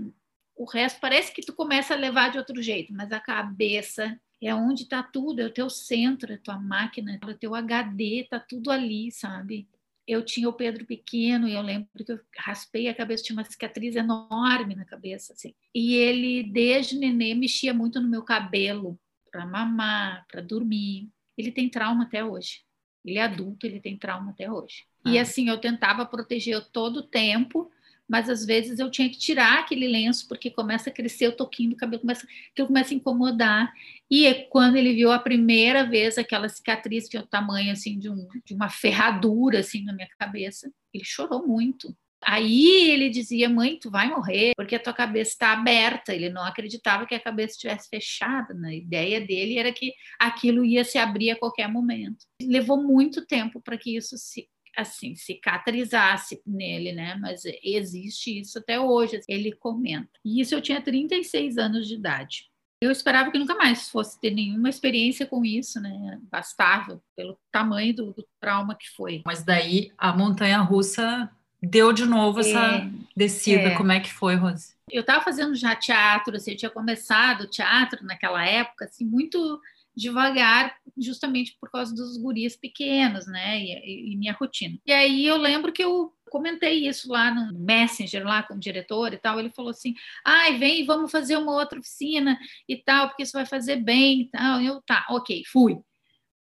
O 0.54 0.64
resto 0.64 0.98
parece 1.00 1.32
que 1.32 1.40
tu 1.40 1.52
começa 1.52 1.94
a 1.94 1.96
levar 1.96 2.32
de 2.32 2.38
outro 2.38 2.60
jeito, 2.60 2.92
mas 2.92 3.12
a 3.12 3.20
cabeça 3.20 4.20
é 4.42 4.52
onde 4.52 4.82
está 4.82 5.04
tudo, 5.04 5.40
é 5.40 5.46
o 5.46 5.52
teu 5.52 5.70
centro, 5.70 6.32
é 6.32 6.34
a 6.34 6.40
tua 6.40 6.58
máquina, 6.58 7.16
é 7.20 7.26
o 7.26 7.34
teu 7.34 7.54
HD, 7.54 8.22
está 8.22 8.40
tudo 8.40 8.70
ali, 8.70 9.10
sabe? 9.12 9.68
Eu 10.08 10.25
tinha 10.25 10.49
o 10.49 10.52
Pedro 10.55 10.87
pequeno 10.87 11.46
e 11.46 11.52
eu 11.52 11.60
lembro 11.60 12.02
que 12.02 12.10
eu 12.10 12.19
raspei 12.38 12.88
a 12.88 12.94
cabeça, 12.94 13.25
tinha 13.25 13.37
uma 13.37 13.44
cicatriz 13.44 13.94
enorme 13.94 14.75
na 14.75 14.87
cabeça, 14.87 15.34
assim. 15.34 15.55
E 15.75 15.94
ele, 15.96 16.43
desde 16.44 16.99
nenê, 16.99 17.34
mexia 17.34 17.75
muito 17.75 18.00
no 18.00 18.08
meu 18.08 18.22
cabelo 18.22 18.99
para 19.31 19.44
mamar, 19.44 20.26
para 20.26 20.40
dormir. 20.40 21.10
Ele 21.37 21.52
tem 21.52 21.69
trauma 21.69 22.05
até 22.05 22.25
hoje. 22.25 22.62
Ele 23.05 23.19
é 23.19 23.22
adulto, 23.22 23.66
ele 23.66 23.81
tem 23.81 23.99
trauma 23.99 24.31
até 24.31 24.50
hoje. 24.50 24.87
Ah. 25.05 25.10
E 25.10 25.19
assim, 25.19 25.50
eu 25.50 25.60
tentava 25.60 26.06
proteger 26.06 26.64
todo 26.72 27.00
o 27.00 27.06
tempo, 27.06 27.70
mas 28.08 28.31
às 28.31 28.44
vezes 28.44 28.78
eu 28.78 28.90
tinha 28.90 29.08
que 29.10 29.19
tirar 29.19 29.58
aquele 29.60 29.87
lenço 29.87 30.26
porque 30.26 30.50
começa 30.50 30.88
a 30.88 30.93
crescer 30.93 31.28
o 31.28 31.37
toquinho 31.37 31.70
do 31.70 31.76
cabelo, 31.76 32.00
começa, 32.00 32.26
aquilo 32.50 32.69
começa 32.69 32.94
a 32.94 32.96
incomodar. 32.96 33.72
E 34.10 34.32
quando 34.50 34.76
ele 34.76 34.94
viu 34.94 35.12
a 35.12 35.19
primeira 35.19 35.84
vez 35.84 36.16
aquela 36.16 36.49
cicatriz 36.49 37.08
que 37.08 37.16
é 37.16 37.20
o 37.20 37.26
tamanho 37.26 37.70
assim 37.72 37.99
de, 37.99 38.08
um, 38.08 38.26
de 38.44 38.55
uma 38.55 38.70
ferradura 38.70 39.60
assim 39.60 39.84
na 39.84 39.93
minha 39.93 40.08
cabeça, 40.19 40.72
ele 40.94 41.05
chorou 41.05 41.46
muito. 41.46 41.94
Aí 42.25 42.90
ele 42.90 43.10
dizia: 43.10 43.49
"Mãe, 43.49 43.78
tu 43.78 43.90
vai 43.90 44.08
morrer 44.08 44.52
porque 44.56 44.75
a 44.75 44.81
tua 44.81 44.93
cabeça 44.93 45.32
está 45.32 45.52
aberta". 45.52 46.14
Ele 46.14 46.31
não 46.31 46.43
acreditava 46.43 47.06
que 47.06 47.14
a 47.14 47.20
cabeça 47.20 47.54
estivesse 47.54 47.88
fechada. 47.88 48.54
Né? 48.54 48.70
A 48.70 48.75
ideia 48.75 49.20
dele 49.20 49.58
era 49.58 49.72
que 49.72 49.93
aquilo 50.19 50.64
ia 50.64 50.84
se 50.84 50.99
abrir 50.99 51.31
a 51.31 51.38
qualquer 51.38 51.69
momento. 51.69 52.25
Levou 52.43 52.82
muito 52.82 53.25
tempo 53.26 53.61
para 53.61 53.78
que 53.78 53.96
isso 53.96 54.16
se 54.19 54.49
assim, 54.78 55.14
cicatrizasse 55.14 56.40
nele, 56.46 56.92
né? 56.92 57.16
Mas 57.20 57.42
existe 57.62 58.40
isso 58.40 58.58
até 58.58 58.78
hoje, 58.78 59.20
ele 59.28 59.52
comenta. 59.52 60.10
E 60.25 60.40
isso 60.40 60.54
eu 60.54 60.60
tinha 60.60 60.80
36 60.80 61.58
anos 61.58 61.86
de 61.88 61.94
idade. 61.94 62.48
Eu 62.80 62.92
esperava 62.92 63.30
que 63.32 63.38
nunca 63.38 63.56
mais 63.56 63.88
fosse 63.88 64.20
ter 64.20 64.30
nenhuma 64.30 64.69
experiência 64.69 65.26
com 65.26 65.44
isso, 65.44 65.80
né? 65.80 66.20
Bastava, 66.30 67.02
pelo 67.16 67.36
tamanho 67.50 67.94
do, 67.94 68.12
do 68.12 68.25
trauma 68.40 68.76
que 68.76 68.88
foi. 68.90 69.22
Mas 69.26 69.42
daí 69.42 69.90
a 69.98 70.12
montanha 70.12 70.60
russa 70.60 71.28
deu 71.60 71.92
de 71.92 72.06
novo 72.06 72.38
essa 72.38 72.76
é, 72.76 72.90
descida. 73.16 73.69
É. 73.69 73.75
Como 73.75 73.90
é 73.90 73.98
que 73.98 74.12
foi, 74.12 74.36
Rose? 74.36 74.75
Eu 74.90 75.00
estava 75.00 75.25
fazendo 75.25 75.54
já 75.56 75.75
teatro, 75.75 76.36
assim, 76.36 76.52
eu 76.52 76.56
tinha 76.56 76.70
começado 76.70 77.48
teatro 77.48 78.04
naquela 78.04 78.46
época, 78.46 78.85
assim, 78.85 79.04
muito 79.04 79.61
devagar, 79.99 80.75
justamente 80.97 81.57
por 81.61 81.71
causa 81.71 81.95
dos 81.95 82.17
guris 82.17 82.57
pequenos, 82.57 83.26
né? 83.26 83.59
E, 83.59 84.12
e, 84.12 84.17
minha 84.17 84.33
rotina. 84.33 84.78
E 84.87 84.93
aí 84.93 85.26
eu 85.26 85.37
lembro 85.37 85.73
que 85.73 85.83
eu 85.83 86.12
comentei 86.31 86.87
isso 86.87 87.11
lá 87.11 87.35
no 87.35 87.59
Messenger, 87.59 88.25
lá 88.25 88.43
com 88.43 88.55
o 88.55 88.59
diretor 88.59 89.12
e 89.12 89.19
tal. 89.19 89.38
Ele 89.38 89.50
falou 89.50 89.71
assim: 89.71 89.95
ai, 90.25 90.57
vem, 90.57 90.87
vamos 90.87 91.11
fazer 91.11 91.37
uma 91.37 91.52
outra 91.52 91.81
oficina 91.81 92.38
e 92.69 92.76
tal, 92.76 93.09
porque 93.09 93.25
isso 93.25 93.33
vai 93.33 93.45
fazer 93.45 93.76
bem 93.76 94.23
e 94.23 94.31
tal. 94.31 94.61
Eu, 94.61 94.81
tá, 94.83 95.05
ok, 95.11 95.43
fui. 95.50 95.76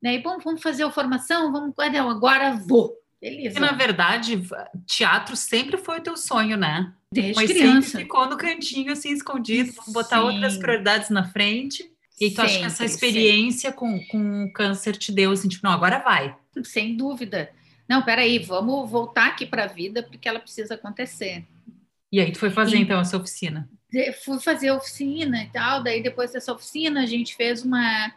Daí, 0.02 0.22
bom, 0.22 0.38
vamos 0.44 0.62
fazer 0.62 0.84
a 0.84 0.92
formação, 0.92 1.52
vamos, 1.52 1.74
não, 1.94 2.10
agora 2.10 2.56
vou. 2.56 2.94
Beleza. 3.22 3.58
E, 3.58 3.62
na 3.62 3.72
verdade, 3.72 4.42
teatro 4.86 5.34
sempre 5.38 5.78
foi 5.78 6.00
o 6.00 6.04
teu 6.04 6.18
sonho, 6.18 6.58
né? 6.58 6.94
Desde 7.10 7.36
Mas 7.36 7.50
criança. 7.50 7.88
sempre 7.88 8.04
ficou 8.04 8.30
no 8.30 8.36
cantinho, 8.36 8.92
assim, 8.92 9.14
escondido, 9.14 9.72
botar 9.90 10.20
Sim. 10.20 10.24
outras 10.24 10.58
prioridades 10.58 11.10
na 11.10 11.24
frente. 11.24 11.93
E 12.28 12.34
tu 12.34 12.42
acha 12.42 12.60
que 12.60 12.66
essa 12.66 12.86
experiência 12.86 13.72
com, 13.72 14.04
com 14.08 14.46
o 14.46 14.54
câncer 14.54 14.96
te 14.96 15.12
deu 15.12 15.32
assim, 15.32 15.48
tipo, 15.48 15.66
não, 15.66 15.74
agora 15.74 16.00
vai. 16.00 16.36
Sem 16.64 16.96
dúvida. 16.96 17.52
Não, 17.88 18.02
peraí, 18.02 18.40
vamos 18.40 18.90
voltar 18.90 19.28
aqui 19.28 19.46
para 19.46 19.66
a 19.66 19.68
vida 19.68 20.04
porque 20.04 20.28
ela 20.28 20.40
precisa 20.40 20.76
acontecer. 20.76 21.46
E 22.12 22.20
aí 22.20 22.32
tu 22.32 22.40
foi 22.40 22.50
fazer 22.50 22.78
e, 22.78 22.82
então 22.82 23.00
essa 23.00 23.18
oficina? 23.18 23.70
Fui 24.24 24.40
fazer 24.40 24.70
a 24.70 24.76
oficina 24.76 25.44
e 25.44 25.50
tal, 25.50 25.84
daí 25.84 26.02
depois 26.02 26.32
dessa 26.32 26.54
oficina 26.54 27.02
a 27.02 27.06
gente 27.06 27.36
fez 27.36 27.64
uma, 27.64 28.14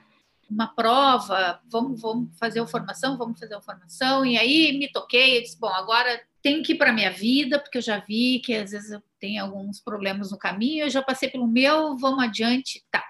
uma 0.51 0.67
prova, 0.69 1.61
vamos, 1.71 2.01
vamos 2.01 2.39
fazer 2.39 2.61
a 2.61 2.67
formação, 2.67 3.17
vamos 3.17 3.39
fazer 3.41 3.55
a 3.55 3.61
formação, 3.61 4.25
e 4.25 4.39
aí 4.39 4.79
me 4.79 4.89
toquei, 4.89 5.39
eu 5.39 5.43
disse, 5.43 5.59
bom, 5.59 5.69
agora 5.69 6.21
tenho 6.43 6.63
que 6.63 6.73
ir 6.73 6.77
para 6.77 6.91
a 6.91 6.93
minha 6.93 7.11
vida, 7.11 7.59
porque 7.59 7.79
eu 7.79 7.83
já 7.83 7.99
vi 7.99 8.41
que 8.41 8.55
às 8.55 8.71
vezes 8.71 8.91
eu 8.91 9.03
tenho 9.19 9.43
alguns 9.43 9.81
problemas 9.81 10.31
no 10.31 10.39
caminho, 10.39 10.85
eu 10.85 10.91
já 10.91 11.03
passei 11.03 11.29
pelo 11.29 11.47
meu, 11.47 11.97
vamos 11.97 12.23
adiante, 12.23 12.85
tá. 12.91 13.03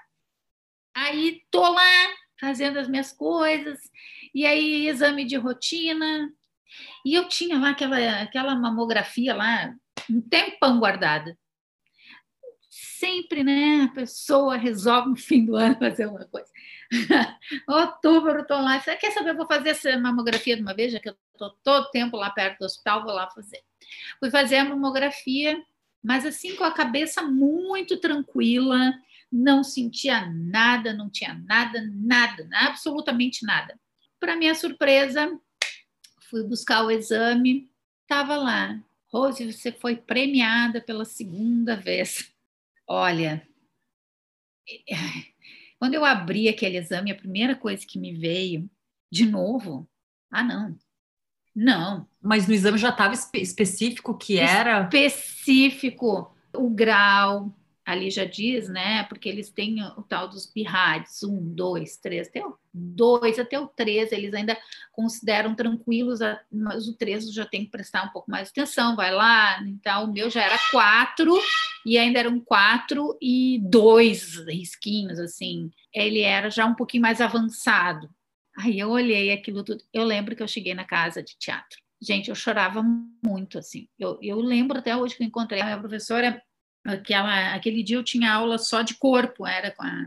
Aí 0.96 1.42
tô 1.50 1.60
lá 1.60 2.08
fazendo 2.40 2.78
as 2.78 2.88
minhas 2.88 3.12
coisas, 3.12 3.78
e 4.34 4.46
aí 4.46 4.88
exame 4.88 5.26
de 5.26 5.36
rotina. 5.36 6.32
E 7.04 7.14
eu 7.14 7.28
tinha 7.28 7.58
lá 7.58 7.70
aquela, 7.70 8.22
aquela 8.22 8.54
mamografia 8.54 9.34
lá, 9.34 9.74
um 10.10 10.22
tempão 10.22 10.80
guardada. 10.80 11.36
Sempre, 12.70 13.44
né, 13.44 13.82
a 13.90 13.94
pessoa 13.94 14.56
resolve 14.56 15.10
no 15.10 15.16
fim 15.20 15.44
do 15.44 15.54
ano 15.54 15.78
fazer 15.78 16.06
uma 16.06 16.24
coisa. 16.24 16.50
Outubro, 17.68 18.46
tô 18.46 18.54
lá. 18.54 18.80
Você 18.80 18.96
quer 18.96 19.12
saber? 19.12 19.30
Eu 19.30 19.36
vou 19.36 19.46
fazer 19.46 19.70
essa 19.70 19.98
mamografia 19.98 20.56
de 20.56 20.62
uma 20.62 20.74
vez, 20.74 20.92
já 20.92 20.98
que 20.98 21.10
eu 21.10 21.16
tô 21.36 21.50
todo 21.62 21.90
tempo 21.90 22.16
lá 22.16 22.30
perto 22.30 22.60
do 22.60 22.64
hospital, 22.64 23.02
vou 23.04 23.12
lá 23.12 23.28
fazer. 23.30 23.62
Fui 24.18 24.30
fazer 24.30 24.56
a 24.56 24.64
mamografia, 24.64 25.62
mas 26.02 26.24
assim, 26.24 26.56
com 26.56 26.64
a 26.64 26.72
cabeça 26.72 27.22
muito 27.22 27.98
tranquila, 27.98 28.94
não 29.36 29.62
sentia 29.62 30.26
nada, 30.30 30.94
não 30.94 31.10
tinha 31.10 31.34
nada, 31.46 31.86
nada, 31.92 32.48
absolutamente 32.54 33.44
nada. 33.44 33.78
Para 34.18 34.36
minha 34.36 34.54
surpresa, 34.54 35.38
fui 36.30 36.42
buscar 36.42 36.82
o 36.84 36.90
exame, 36.90 37.70
estava 38.02 38.36
lá. 38.36 38.82
Rose, 39.12 39.52
você 39.52 39.70
foi 39.70 39.96
premiada 39.96 40.80
pela 40.80 41.04
segunda 41.04 41.76
vez. 41.76 42.32
Olha, 42.88 43.46
quando 45.78 45.94
eu 45.94 46.04
abri 46.04 46.48
aquele 46.48 46.78
exame, 46.78 47.10
a 47.10 47.16
primeira 47.16 47.54
coisa 47.54 47.86
que 47.86 47.98
me 47.98 48.12
veio, 48.12 48.68
de 49.12 49.26
novo, 49.26 49.88
ah, 50.30 50.42
não, 50.42 50.76
não. 51.54 52.08
Mas 52.22 52.48
no 52.48 52.54
exame 52.54 52.78
já 52.78 52.88
estava 52.88 53.14
espe 53.14 53.40
específico 53.40 54.16
que 54.16 54.38
era? 54.38 54.82
Específico, 54.82 56.34
o 56.54 56.70
grau, 56.70 57.54
ali 57.86 58.10
já 58.10 58.24
diz, 58.24 58.68
né? 58.68 59.04
Porque 59.04 59.28
eles 59.28 59.48
têm 59.48 59.80
o 59.96 60.02
tal 60.02 60.28
dos 60.28 60.52
BIRADs, 60.52 61.22
um, 61.22 61.54
dois, 61.54 61.96
três, 61.96 62.26
até 62.26 62.44
o 62.44 62.58
dois, 62.74 63.38
até 63.38 63.58
o 63.58 63.68
três, 63.68 64.10
eles 64.10 64.34
ainda 64.34 64.58
consideram 64.92 65.54
tranquilos, 65.54 66.18
mas 66.50 66.88
o 66.88 66.96
três 66.96 67.32
já 67.32 67.46
tem 67.46 67.64
que 67.64 67.70
prestar 67.70 68.04
um 68.04 68.08
pouco 68.10 68.28
mais 68.28 68.50
atenção, 68.50 68.96
vai 68.96 69.14
lá, 69.14 69.62
então 69.62 70.04
o 70.04 70.12
meu 70.12 70.28
já 70.28 70.42
era 70.42 70.58
quatro, 70.70 71.32
e 71.86 71.96
ainda 71.96 72.18
eram 72.18 72.40
quatro 72.40 73.16
e 73.22 73.60
dois 73.62 74.36
risquinhos, 74.46 75.20
assim, 75.20 75.70
ele 75.94 76.20
era 76.20 76.50
já 76.50 76.66
um 76.66 76.74
pouquinho 76.74 77.02
mais 77.02 77.20
avançado. 77.20 78.10
Aí 78.58 78.78
eu 78.78 78.90
olhei 78.90 79.32
aquilo 79.32 79.62
tudo, 79.62 79.82
eu 79.92 80.02
lembro 80.04 80.34
que 80.34 80.42
eu 80.42 80.48
cheguei 80.48 80.74
na 80.74 80.84
casa 80.84 81.22
de 81.22 81.38
teatro, 81.38 81.78
gente, 82.02 82.28
eu 82.28 82.34
chorava 82.34 82.82
muito, 83.24 83.58
assim, 83.58 83.88
eu, 83.98 84.18
eu 84.20 84.38
lembro 84.40 84.78
até 84.78 84.94
hoje 84.94 85.16
que 85.16 85.22
eu 85.22 85.26
encontrei 85.26 85.62
a 85.62 85.64
minha 85.64 85.78
professora, 85.78 86.42
aquela, 86.86 87.54
aquele 87.54 87.82
dia 87.82 87.96
eu 87.96 88.04
tinha 88.04 88.32
aula 88.32 88.58
só 88.58 88.82
de 88.82 88.94
corpo, 88.94 89.46
era 89.46 89.70
com 89.70 89.82
a, 89.82 90.06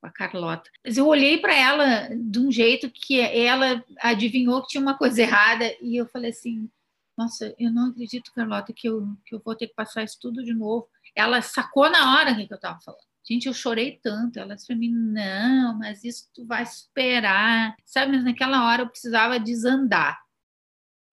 com 0.00 0.06
a 0.06 0.10
Carlota. 0.10 0.70
Mas 0.84 0.96
eu 0.96 1.06
olhei 1.06 1.38
para 1.38 1.54
ela 1.54 2.08
de 2.14 2.38
um 2.38 2.50
jeito 2.50 2.90
que 2.90 3.20
ela 3.20 3.84
adivinhou 4.00 4.62
que 4.62 4.68
tinha 4.68 4.82
uma 4.82 4.96
coisa 4.96 5.22
errada 5.22 5.72
e 5.80 5.96
eu 5.96 6.06
falei 6.06 6.30
assim, 6.30 6.68
nossa, 7.16 7.54
eu 7.58 7.70
não 7.70 7.90
acredito, 7.90 8.32
Carlota, 8.34 8.72
que 8.72 8.88
eu, 8.88 9.06
que 9.24 9.34
eu 9.34 9.42
vou 9.44 9.54
ter 9.54 9.68
que 9.68 9.74
passar 9.74 10.02
isso 10.02 10.18
tudo 10.20 10.44
de 10.44 10.52
novo. 10.52 10.88
Ela 11.14 11.40
sacou 11.40 11.90
na 11.90 12.14
hora 12.14 12.34
que 12.34 12.52
eu 12.52 12.56
estava 12.56 12.78
falando. 12.80 13.00
Gente, 13.28 13.46
eu 13.46 13.54
chorei 13.54 13.98
tanto. 14.02 14.38
Ela 14.38 14.54
disse 14.54 14.66
para 14.68 14.76
mim: 14.76 14.90
não, 14.90 15.78
mas 15.78 16.04
isso 16.04 16.28
tu 16.32 16.46
vai 16.46 16.64
superar. 16.64 17.74
Sabe, 17.84 18.12
mas 18.12 18.24
naquela 18.24 18.66
hora 18.66 18.82
eu 18.82 18.88
precisava 18.88 19.40
desandar 19.40 20.25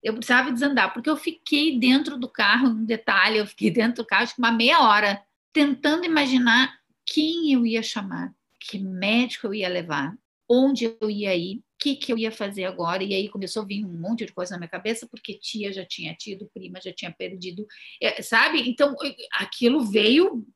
eu 0.04 0.12
precisava 0.12 0.52
desandar, 0.52 0.92
porque 0.92 1.08
eu 1.08 1.16
fiquei 1.16 1.78
dentro 1.78 2.18
do 2.18 2.28
carro, 2.28 2.68
um 2.68 2.84
detalhe, 2.84 3.38
eu 3.38 3.46
fiquei 3.46 3.70
dentro 3.70 4.02
do 4.02 4.06
carro 4.06 4.24
acho 4.24 4.34
que 4.34 4.40
uma 4.40 4.52
meia 4.52 4.80
hora, 4.80 5.24
tentando 5.50 6.04
imaginar 6.04 6.78
quem 7.06 7.52
eu 7.52 7.64
ia 7.64 7.82
chamar, 7.82 8.34
que 8.60 8.78
médico 8.78 9.46
eu 9.46 9.54
ia 9.54 9.68
levar, 9.68 10.14
onde 10.46 10.94
eu 11.00 11.10
ia 11.10 11.34
ir, 11.34 11.56
o 11.56 11.62
que, 11.78 11.96
que 11.96 12.12
eu 12.12 12.18
ia 12.18 12.30
fazer 12.30 12.64
agora. 12.64 13.02
E 13.02 13.14
aí 13.14 13.30
começou 13.30 13.62
a 13.62 13.66
vir 13.66 13.82
um 13.82 13.98
monte 13.98 14.26
de 14.26 14.32
coisa 14.32 14.52
na 14.52 14.58
minha 14.58 14.68
cabeça, 14.68 15.08
porque 15.10 15.38
tia 15.38 15.72
já 15.72 15.86
tinha 15.86 16.14
tido, 16.14 16.50
prima 16.52 16.78
já 16.82 16.92
tinha 16.92 17.10
perdido, 17.10 17.66
é, 18.00 18.20
sabe? 18.20 18.68
Então 18.68 18.94
aquilo 19.32 19.80
veio. 19.80 20.46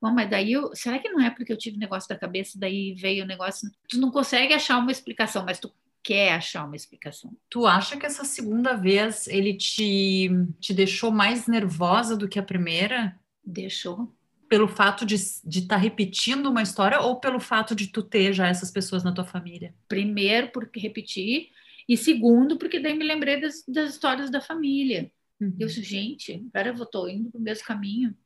Bom, 0.00 0.10
mas 0.10 0.28
daí 0.28 0.52
eu, 0.52 0.74
será 0.74 0.98
que 0.98 1.08
não 1.08 1.20
é 1.20 1.30
porque 1.30 1.52
eu 1.52 1.56
tive 1.56 1.78
negócio 1.78 2.08
da 2.08 2.18
cabeça, 2.18 2.58
daí 2.58 2.92
veio 2.94 3.24
o 3.24 3.26
negócio. 3.26 3.70
Tu 3.88 3.98
não 3.98 4.10
consegue 4.10 4.52
achar 4.52 4.78
uma 4.78 4.92
explicação, 4.92 5.44
mas 5.44 5.60
tu 5.60 5.72
quer 6.06 6.34
achar 6.34 6.64
uma 6.64 6.76
explicação. 6.76 7.36
Tu 7.50 7.66
acha 7.66 7.96
que 7.96 8.06
essa 8.06 8.24
segunda 8.24 8.74
vez 8.74 9.26
ele 9.26 9.54
te, 9.54 10.30
te 10.60 10.72
deixou 10.72 11.10
mais 11.10 11.48
nervosa 11.48 12.16
do 12.16 12.28
que 12.28 12.38
a 12.38 12.44
primeira? 12.44 13.18
Deixou. 13.44 14.14
Pelo 14.48 14.68
fato 14.68 15.04
de 15.04 15.16
estar 15.16 15.48
de 15.48 15.62
tá 15.66 15.76
repetindo 15.76 16.46
uma 16.46 16.62
história 16.62 17.00
ou 17.00 17.18
pelo 17.18 17.40
fato 17.40 17.74
de 17.74 17.88
tu 17.88 18.04
ter 18.04 18.32
já 18.32 18.46
essas 18.46 18.70
pessoas 18.70 19.02
na 19.02 19.12
tua 19.12 19.24
família? 19.24 19.74
Primeiro, 19.88 20.52
porque 20.52 20.78
repeti, 20.78 21.50
e 21.88 21.96
segundo, 21.96 22.56
porque 22.56 22.78
daí 22.78 22.96
me 22.96 23.04
lembrei 23.04 23.40
das, 23.40 23.64
das 23.66 23.90
histórias 23.90 24.30
da 24.30 24.40
família. 24.40 25.10
Uhum. 25.40 25.56
Eu 25.58 25.66
disse, 25.66 25.82
gente, 25.82 26.46
agora 26.54 26.68
eu 26.68 26.84
estou 26.84 27.08
indo 27.08 27.32
para 27.32 27.40
o 27.40 27.42
mesmo 27.42 27.64
caminho. 27.64 28.16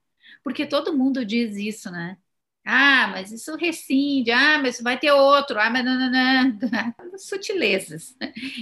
Porque 0.45 0.67
todo 0.67 0.97
mundo 0.97 1.25
diz 1.25 1.57
isso, 1.57 1.91
né? 1.91 2.19
Ah, 2.73 3.09
mas 3.09 3.33
isso 3.33 3.57
rescinde. 3.57 4.31
Ah, 4.31 4.61
mas 4.63 4.81
vai 4.81 4.97
ter 4.97 5.11
outro. 5.11 5.59
Ah, 5.59 5.69
mas 5.69 5.85
não. 5.85 6.59
Sutilezas. 7.19 8.17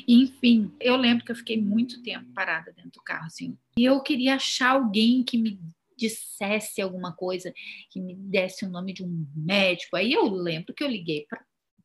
Enfim, 0.08 0.74
eu 0.80 0.96
lembro 0.96 1.26
que 1.26 1.30
eu 1.30 1.36
fiquei 1.36 1.60
muito 1.60 2.02
tempo 2.02 2.24
parada 2.32 2.72
dentro 2.72 2.92
do 2.92 3.02
carro, 3.02 3.26
assim. 3.26 3.58
E 3.76 3.84
eu 3.84 4.00
queria 4.02 4.36
achar 4.36 4.70
alguém 4.70 5.22
que 5.22 5.36
me 5.36 5.60
dissesse 5.94 6.80
alguma 6.80 7.14
coisa, 7.14 7.52
que 7.90 8.00
me 8.00 8.14
desse 8.14 8.64
o 8.64 8.70
nome 8.70 8.94
de 8.94 9.04
um 9.04 9.26
médico. 9.36 9.94
Aí 9.94 10.10
eu 10.10 10.24
lembro 10.24 10.72
que 10.72 10.82
eu 10.82 10.88
liguei 10.88 11.26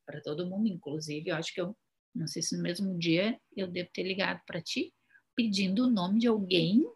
para 0.06 0.20
todo 0.22 0.46
mundo, 0.46 0.66
inclusive, 0.66 1.28
eu 1.28 1.36
acho 1.36 1.52
que 1.52 1.60
eu, 1.60 1.76
não 2.14 2.26
sei 2.26 2.40
se 2.40 2.56
no 2.56 2.62
mesmo 2.62 2.98
dia 2.98 3.38
eu 3.54 3.66
devo 3.66 3.90
ter 3.92 4.02
ligado 4.02 4.40
para 4.46 4.62
ti, 4.62 4.94
pedindo 5.36 5.84
o 5.84 5.90
nome 5.90 6.20
de 6.20 6.26
alguém, 6.26 6.86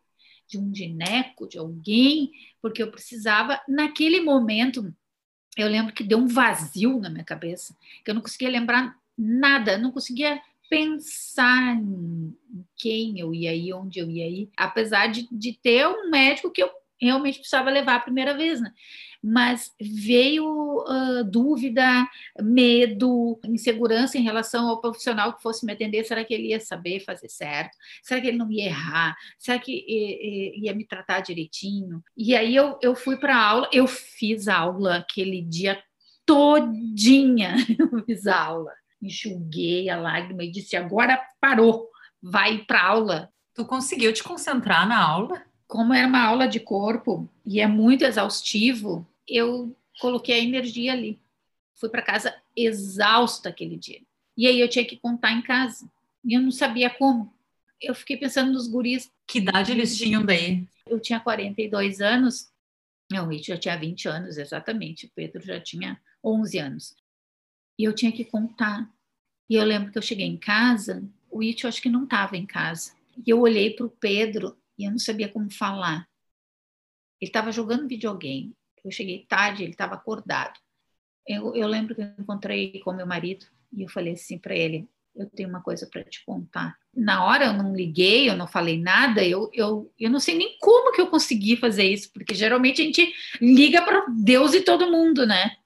de 0.49 0.59
um 0.59 0.75
gineco, 0.75 1.47
de 1.47 1.59
alguém, 1.59 2.31
porque 2.63 2.83
eu 2.83 2.91
precisava, 2.91 3.61
naquele 3.69 4.23
momento, 4.23 4.95
eu 5.59 5.69
lembro 5.69 5.93
que 5.93 6.05
deu 6.05 6.19
um 6.19 6.29
vazio 6.29 7.01
na 7.01 7.11
minha 7.11 7.25
cabeça, 7.25 7.77
que 8.05 8.11
eu 8.11 8.15
não 8.15 8.23
conseguia 8.23 8.49
lembrar 8.49 8.97
nada, 9.17 9.77
não 9.77 9.91
conseguia 9.91 10.41
pensar 10.71 11.75
em 11.75 12.35
quem 12.77 13.19
eu 13.19 13.35
ia 13.35 13.55
ir, 13.55 13.73
onde 13.73 13.99
eu 13.99 14.09
ia 14.09 14.29
ir, 14.29 14.51
apesar 14.57 15.09
de, 15.09 15.27
de 15.33 15.53
ter 15.55 15.87
um 15.89 16.11
médico 16.11 16.51
que 16.51 16.63
eu 16.63 16.71
realmente 17.01 17.39
precisava 17.39 17.71
levar 17.71 17.97
a 17.97 18.01
primeira 18.01 18.37
vez, 18.37 18.61
né? 18.61 18.73
mas 19.23 19.73
veio 19.81 20.47
uh, 20.47 21.25
dúvida, 21.25 22.07
medo, 22.41 23.39
insegurança 23.45 24.17
em 24.17 24.23
relação 24.23 24.69
ao 24.69 24.81
profissional 24.81 25.35
que 25.35 25.43
fosse 25.43 25.67
me 25.67 25.73
atender. 25.73 26.05
Será 26.05 26.25
que 26.25 26.33
ele 26.33 26.49
ia 26.49 26.61
saber 26.61 27.01
fazer 27.01 27.29
certo? 27.29 27.77
Será 28.03 28.21
que 28.21 28.29
ele 28.29 28.39
não 28.39 28.51
ia 28.51 28.67
errar? 28.67 29.17
Será 29.39 29.59
que 29.59 29.73
ia 30.57 30.75
me 30.75 30.87
tratar 30.87 31.21
direitinho? 31.21 32.03
E 32.17 32.35
aí 32.37 32.55
eu, 32.55 32.79
eu 32.81 32.95
fui 32.95 33.17
para 33.17 33.37
a 33.37 33.45
aula, 33.45 33.69
eu 33.73 33.87
fiz 33.87 34.47
aula 34.47 34.97
aquele 34.99 35.43
dia 35.43 35.83
todinha, 36.25 37.57
eu 37.79 38.05
fiz 38.05 38.27
aula. 38.27 38.73
Enxuguei 39.03 39.89
a 39.91 39.97
lágrima 39.97 40.45
e 40.45 40.51
disse: 40.51 40.77
agora 40.77 41.21
parou, 41.41 41.89
vai 42.23 42.59
para 42.59 42.83
aula. 42.83 43.31
Tu 43.55 43.65
conseguiu 43.65 44.13
te 44.13 44.23
concentrar 44.23 44.87
na 44.89 44.99
aula? 44.99 45.48
Como 45.69 45.93
era 45.93 46.09
uma 46.09 46.25
aula 46.25 46.49
de 46.49 46.59
corpo 46.59 47.29
e 47.45 47.61
é 47.61 47.67
muito 47.67 48.03
exaustivo, 48.03 49.07
eu 49.29 49.77
coloquei 50.01 50.37
a 50.37 50.43
energia 50.43 50.93
ali. 50.93 51.21
Fui 51.75 51.91
para 51.91 52.03
casa 52.03 52.35
exausta 52.57 53.51
aquele 53.51 53.77
dia. 53.77 54.01
E 54.37 54.47
aí 54.47 54.59
eu 54.59 54.69
tinha 54.69 54.85
que 54.85 54.97
contar 54.97 55.31
em 55.33 55.43
casa. 55.43 55.89
E 56.25 56.35
eu 56.35 56.41
não 56.41 56.51
sabia 56.51 56.89
como. 56.89 57.33
Eu 57.81 57.95
fiquei 57.95 58.17
pensando 58.17 58.53
nos 58.53 58.67
guris. 58.67 59.13
Que 59.27 59.39
idade 59.39 59.73
eles 59.73 59.97
tinham 59.97 60.25
daí? 60.25 60.67
Eu 60.87 60.99
tinha 60.99 61.21
42 61.21 62.01
anos. 62.01 62.51
Não, 63.11 63.29
o 63.29 63.31
It 63.31 63.47
já 63.47 63.57
tinha 63.57 63.77
20 63.77 64.09
anos, 64.09 64.39
exatamente. 64.39 65.07
O 65.07 65.11
Pedro 65.15 65.45
já 65.45 65.61
tinha 65.61 66.01
11 66.25 66.59
anos. 66.59 66.97
E 67.79 67.85
eu 67.85 67.95
tinha 67.95 68.11
que 68.11 68.25
contar. 68.25 68.91
E 69.49 69.55
eu 69.55 69.65
lembro 69.65 69.93
que 69.93 69.99
eu 69.99 70.03
cheguei 70.03 70.27
em 70.27 70.37
casa, 70.37 71.03
o 71.31 71.41
It 71.43 71.63
eu 71.63 71.69
acho 71.69 71.81
que 71.81 71.89
não 71.89 72.05
estava 72.05 72.37
em 72.37 72.47
casa. 72.47 72.93
E 73.25 73.31
eu 73.31 73.41
olhei 73.41 73.71
para 73.71 73.87
o 73.87 73.91
Pedro 73.91 74.57
e 74.79 74.85
eu 74.85 74.91
não 74.91 74.99
sabia 74.99 75.29
como 75.29 75.53
falar. 75.53 76.09
Ele 77.21 77.29
estava 77.29 77.51
jogando 77.51 77.89
videogame. 77.89 78.55
Eu 78.85 78.91
cheguei 78.93 79.27
tarde, 79.29 79.65
ele 79.65 79.73
estava 79.73 79.95
acordado. 79.95 80.59
Eu, 81.27 81.55
eu, 81.55 81.67
lembro 81.67 81.95
que 81.95 82.01
eu 82.01 82.13
encontrei 82.19 82.81
com 82.81 82.93
meu 82.93 83.07
marido 83.07 83.45
e 83.73 83.83
eu 83.83 83.89
falei 83.89 84.13
assim 84.13 84.39
para 84.39 84.55
ele: 84.55 84.89
Eu 85.15 85.29
tenho 85.29 85.49
uma 85.49 85.61
coisa 85.61 85.87
para 85.87 86.05
te 86.05 86.25
contar. 86.25 86.79
Na 86.95 87.25
hora 87.25 87.47
eu 87.47 87.53
não 87.53 87.75
liguei, 87.75 88.31
eu 88.31 88.37
não 88.37 88.47
falei 88.47 88.81
nada, 88.81 89.23
eu, 89.25 89.51
eu, 89.53 89.93
eu 89.99 90.09
não 90.09 90.21
sei 90.21 90.39
nem 90.39 90.57
como 90.61 90.93
que 90.93 91.01
eu 91.01 91.09
consegui 91.09 91.57
fazer 91.57 91.85
isso, 91.85 92.11
porque 92.13 92.35
geralmente 92.35 92.81
a 92.81 92.85
gente 92.85 93.13
liga 93.41 93.83
para 93.83 94.07
Deus 94.09 94.55
e 94.55 94.63
todo 94.63 94.91
mundo, 94.91 95.27
né? 95.27 95.57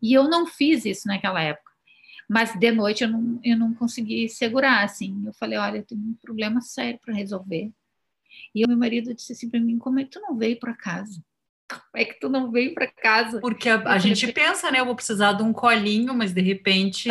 E 0.00 0.12
eu 0.12 0.24
não 0.28 0.46
fiz 0.46 0.84
isso 0.84 1.06
naquela 1.06 1.40
época. 1.40 1.70
Mas 2.28 2.58
de 2.58 2.72
noite 2.72 3.04
eu 3.04 3.10
não, 3.10 3.40
eu 3.44 3.56
não 3.56 3.74
consegui 3.74 4.28
segurar, 4.28 4.82
assim. 4.82 5.22
Eu 5.26 5.34
falei: 5.34 5.58
Olha, 5.58 5.78
eu 5.78 5.84
tenho 5.84 6.00
um 6.00 6.14
problema 6.14 6.60
sério 6.60 6.98
para 7.04 7.14
resolver 7.14 7.70
e 8.54 8.64
o 8.64 8.68
meu 8.68 8.76
marido 8.76 9.14
disse 9.14 9.32
assim 9.32 9.48
para 9.48 9.60
mim: 9.60 9.78
como 9.78 10.00
é 10.00 10.04
que 10.04 10.10
tu 10.10 10.20
não 10.20 10.36
veio 10.36 10.58
para 10.58 10.74
casa? 10.74 11.22
Como 11.68 12.02
é 12.02 12.04
que 12.04 12.20
tu 12.20 12.28
não 12.28 12.50
veio 12.50 12.74
para 12.74 12.86
casa? 12.86 13.40
Porque 13.40 13.68
a, 13.68 13.82
a 13.88 13.98
gente 13.98 14.30
pensa, 14.32 14.70
né? 14.70 14.80
Eu 14.80 14.86
vou 14.86 14.94
precisar 14.94 15.32
de 15.32 15.42
um 15.42 15.52
colinho, 15.52 16.14
mas 16.14 16.32
de 16.32 16.40
repente, 16.40 17.08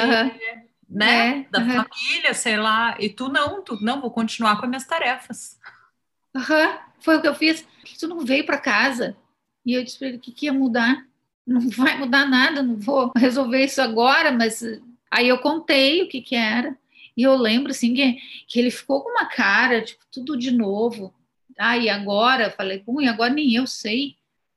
né? 0.89 1.39
É, 1.39 1.49
da 1.49 1.59
família, 1.59 2.33
sei 2.33 2.57
lá. 2.57 2.95
E 2.99 3.09
tu 3.09 3.29
não, 3.29 3.63
tu 3.63 3.81
não, 3.81 4.01
vou 4.01 4.11
continuar 4.11 4.57
com 4.57 4.65
as 4.65 4.69
minhas 4.69 4.85
tarefas. 4.85 5.59
Uhum. 6.35 6.77
Foi 6.99 7.17
o 7.17 7.21
que 7.21 7.27
eu 7.27 7.35
fiz. 7.35 7.65
Que 7.83 7.97
tu 7.97 8.07
não 8.07 8.19
veio 8.19 8.45
para 8.45 8.57
casa? 8.57 9.15
E 9.65 9.73
eu 9.73 9.83
disse 9.83 9.97
para 9.97 10.09
ele: 10.09 10.17
o 10.17 10.19
que, 10.19 10.31
que 10.31 10.45
ia 10.45 10.53
mudar? 10.53 11.05
Não 11.45 11.69
vai 11.69 11.97
mudar 11.97 12.25
nada, 12.27 12.61
não 12.61 12.75
vou 12.75 13.11
resolver 13.17 13.63
isso 13.65 13.81
agora, 13.81 14.31
mas 14.31 14.61
aí 15.09 15.27
eu 15.27 15.39
contei 15.39 16.03
o 16.03 16.07
que 16.07 16.21
que 16.21 16.35
era. 16.35 16.77
E 17.15 17.23
eu 17.23 17.35
lembro 17.35 17.71
assim 17.71 17.93
que, 17.93 18.17
que 18.47 18.59
ele 18.59 18.71
ficou 18.71 19.03
com 19.03 19.09
uma 19.09 19.25
cara, 19.25 19.81
tipo, 19.81 20.03
tudo 20.11 20.37
de 20.37 20.51
novo. 20.51 21.13
Ah, 21.57 21.77
e 21.77 21.89
agora? 21.89 22.49
Falei, 22.49 22.81
bom, 22.85 23.01
e 23.01 23.07
agora 23.07 23.33
nem 23.33 23.53
eu 23.53 23.67
sei. 23.67 24.15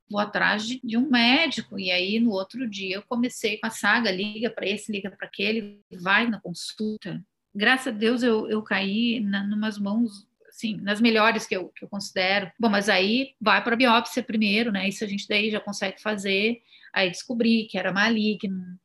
vou 0.09 0.21
atrás 0.21 0.67
de, 0.67 0.81
de, 0.83 0.97
um 0.97 1.09
médico. 1.11 1.79
E 1.79 1.91
aí, 1.91 2.21
no 2.21 2.31
outro 2.31 2.69
dia, 2.69 2.97
eu 2.97 3.03
comecei 3.03 3.59
com 3.59 3.67
a 3.67 3.71
saga: 3.71 4.11
liga 4.11 4.51
para 4.51 4.67
esse, 4.67 4.93
liga 4.93 5.11
para 5.11 5.27
aquele, 5.27 5.81
vai 6.01 6.29
na 6.29 6.41
consulta. 6.41 7.23
Graças 7.55 7.89
a 7.89 7.97
Deus, 7.97 8.23
eu, 8.23 8.49
eu 8.49 8.63
caí 8.63 9.21
na, 9.21 9.45
numas 9.45 9.79
mãos, 9.79 10.27
assim, 10.49 10.77
nas 10.77 11.01
melhores 11.01 11.47
que 11.47 11.57
eu, 11.57 11.69
que 11.69 11.85
eu 11.85 11.89
considero. 11.89 12.51
Bom, 12.59 12.69
mas 12.69 12.89
aí 12.89 13.35
vai 13.41 13.63
para 13.63 13.75
a 13.75 13.77
biópsia 13.77 14.23
primeiro, 14.23 14.73
né? 14.73 14.89
Isso 14.89 15.05
a 15.05 15.07
gente 15.07 15.29
daí 15.29 15.51
já 15.51 15.61
consegue 15.61 16.01
fazer. 16.01 16.63
Aí 16.93 17.11
descobri 17.11 17.67
que 17.67 17.79
era 17.79 17.93
maligno. 17.93 18.79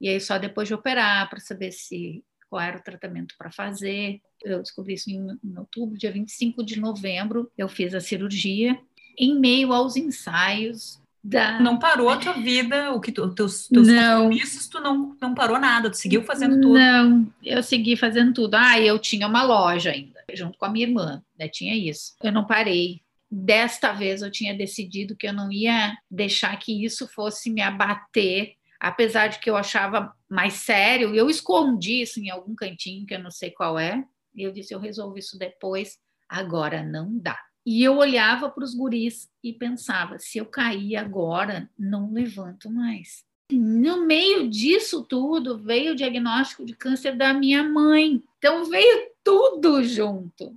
E 0.00 0.08
aí, 0.08 0.20
só 0.20 0.38
depois 0.38 0.66
de 0.66 0.74
operar, 0.74 1.28
para 1.28 1.40
saber 1.40 1.72
se 1.72 2.24
qual 2.50 2.60
era 2.60 2.76
o 2.76 2.82
tratamento 2.82 3.36
para 3.38 3.50
fazer. 3.50 4.20
Eu 4.44 4.60
descobri 4.60 4.94
isso 4.94 5.08
em, 5.08 5.38
em 5.42 5.58
outubro, 5.58 5.96
dia 5.96 6.10
25 6.10 6.64
de 6.64 6.78
novembro, 6.78 7.50
eu 7.56 7.68
fiz 7.68 7.94
a 7.94 8.00
cirurgia 8.00 8.78
em 9.16 9.38
meio 9.38 9.72
aos 9.72 9.96
ensaios 9.96 11.00
da... 11.22 11.60
Não 11.60 11.78
parou 11.78 12.08
a 12.08 12.16
tua 12.16 12.32
vida, 12.32 12.92
o 12.92 13.00
que 13.00 13.12
tu, 13.12 13.32
teus, 13.34 13.68
teus 13.68 13.86
não. 13.86 14.22
compromissos, 14.22 14.66
tu 14.66 14.80
não, 14.80 15.16
não 15.20 15.34
parou 15.34 15.58
nada, 15.58 15.90
tu 15.90 15.96
seguiu 15.96 16.22
fazendo 16.22 16.60
tudo? 16.60 16.74
Não, 16.74 17.32
eu 17.44 17.62
segui 17.62 17.94
fazendo 17.96 18.32
tudo. 18.32 18.54
Ah, 18.54 18.80
eu 18.80 18.98
tinha 18.98 19.26
uma 19.26 19.42
loja 19.42 19.90
ainda, 19.90 20.24
junto 20.32 20.58
com 20.58 20.64
a 20.64 20.70
minha 20.70 20.86
irmã, 20.86 21.22
né, 21.38 21.46
tinha 21.46 21.76
isso. 21.76 22.14
Eu 22.22 22.32
não 22.32 22.46
parei. 22.46 23.02
Desta 23.30 23.92
vez 23.92 24.22
eu 24.22 24.30
tinha 24.30 24.56
decidido 24.56 25.14
que 25.14 25.28
eu 25.28 25.32
não 25.32 25.52
ia 25.52 25.96
deixar 26.10 26.56
que 26.58 26.84
isso 26.84 27.06
fosse 27.06 27.50
me 27.50 27.60
abater, 27.60 28.54
apesar 28.80 29.28
de 29.28 29.38
que 29.38 29.50
eu 29.50 29.56
achava 29.56 30.12
mais 30.28 30.54
sério, 30.54 31.14
eu 31.14 31.28
escondi 31.28 32.00
isso 32.00 32.18
em 32.18 32.30
algum 32.30 32.54
cantinho 32.54 33.06
que 33.06 33.14
eu 33.14 33.22
não 33.22 33.30
sei 33.30 33.50
qual 33.50 33.78
é, 33.78 34.02
e 34.34 34.42
eu 34.42 34.52
disse, 34.52 34.72
eu 34.72 34.80
resolvo 34.80 35.18
isso 35.18 35.38
depois, 35.38 35.98
agora 36.28 36.82
não 36.82 37.18
dá. 37.18 37.38
E 37.66 37.82
eu 37.82 37.98
olhava 37.98 38.48
para 38.48 38.64
os 38.64 38.74
guris 38.74 39.28
e 39.44 39.52
pensava: 39.52 40.18
se 40.18 40.38
eu 40.38 40.46
cair 40.46 40.96
agora, 40.96 41.70
não 41.78 42.12
levanto 42.12 42.70
mais. 42.70 43.24
No 43.52 44.06
meio 44.06 44.48
disso 44.48 45.04
tudo, 45.04 45.58
veio 45.58 45.92
o 45.92 45.96
diagnóstico 45.96 46.64
de 46.64 46.74
câncer 46.74 47.16
da 47.16 47.34
minha 47.34 47.62
mãe. 47.62 48.22
Então, 48.38 48.64
veio 48.64 49.10
tudo 49.22 49.82
junto. 49.82 50.54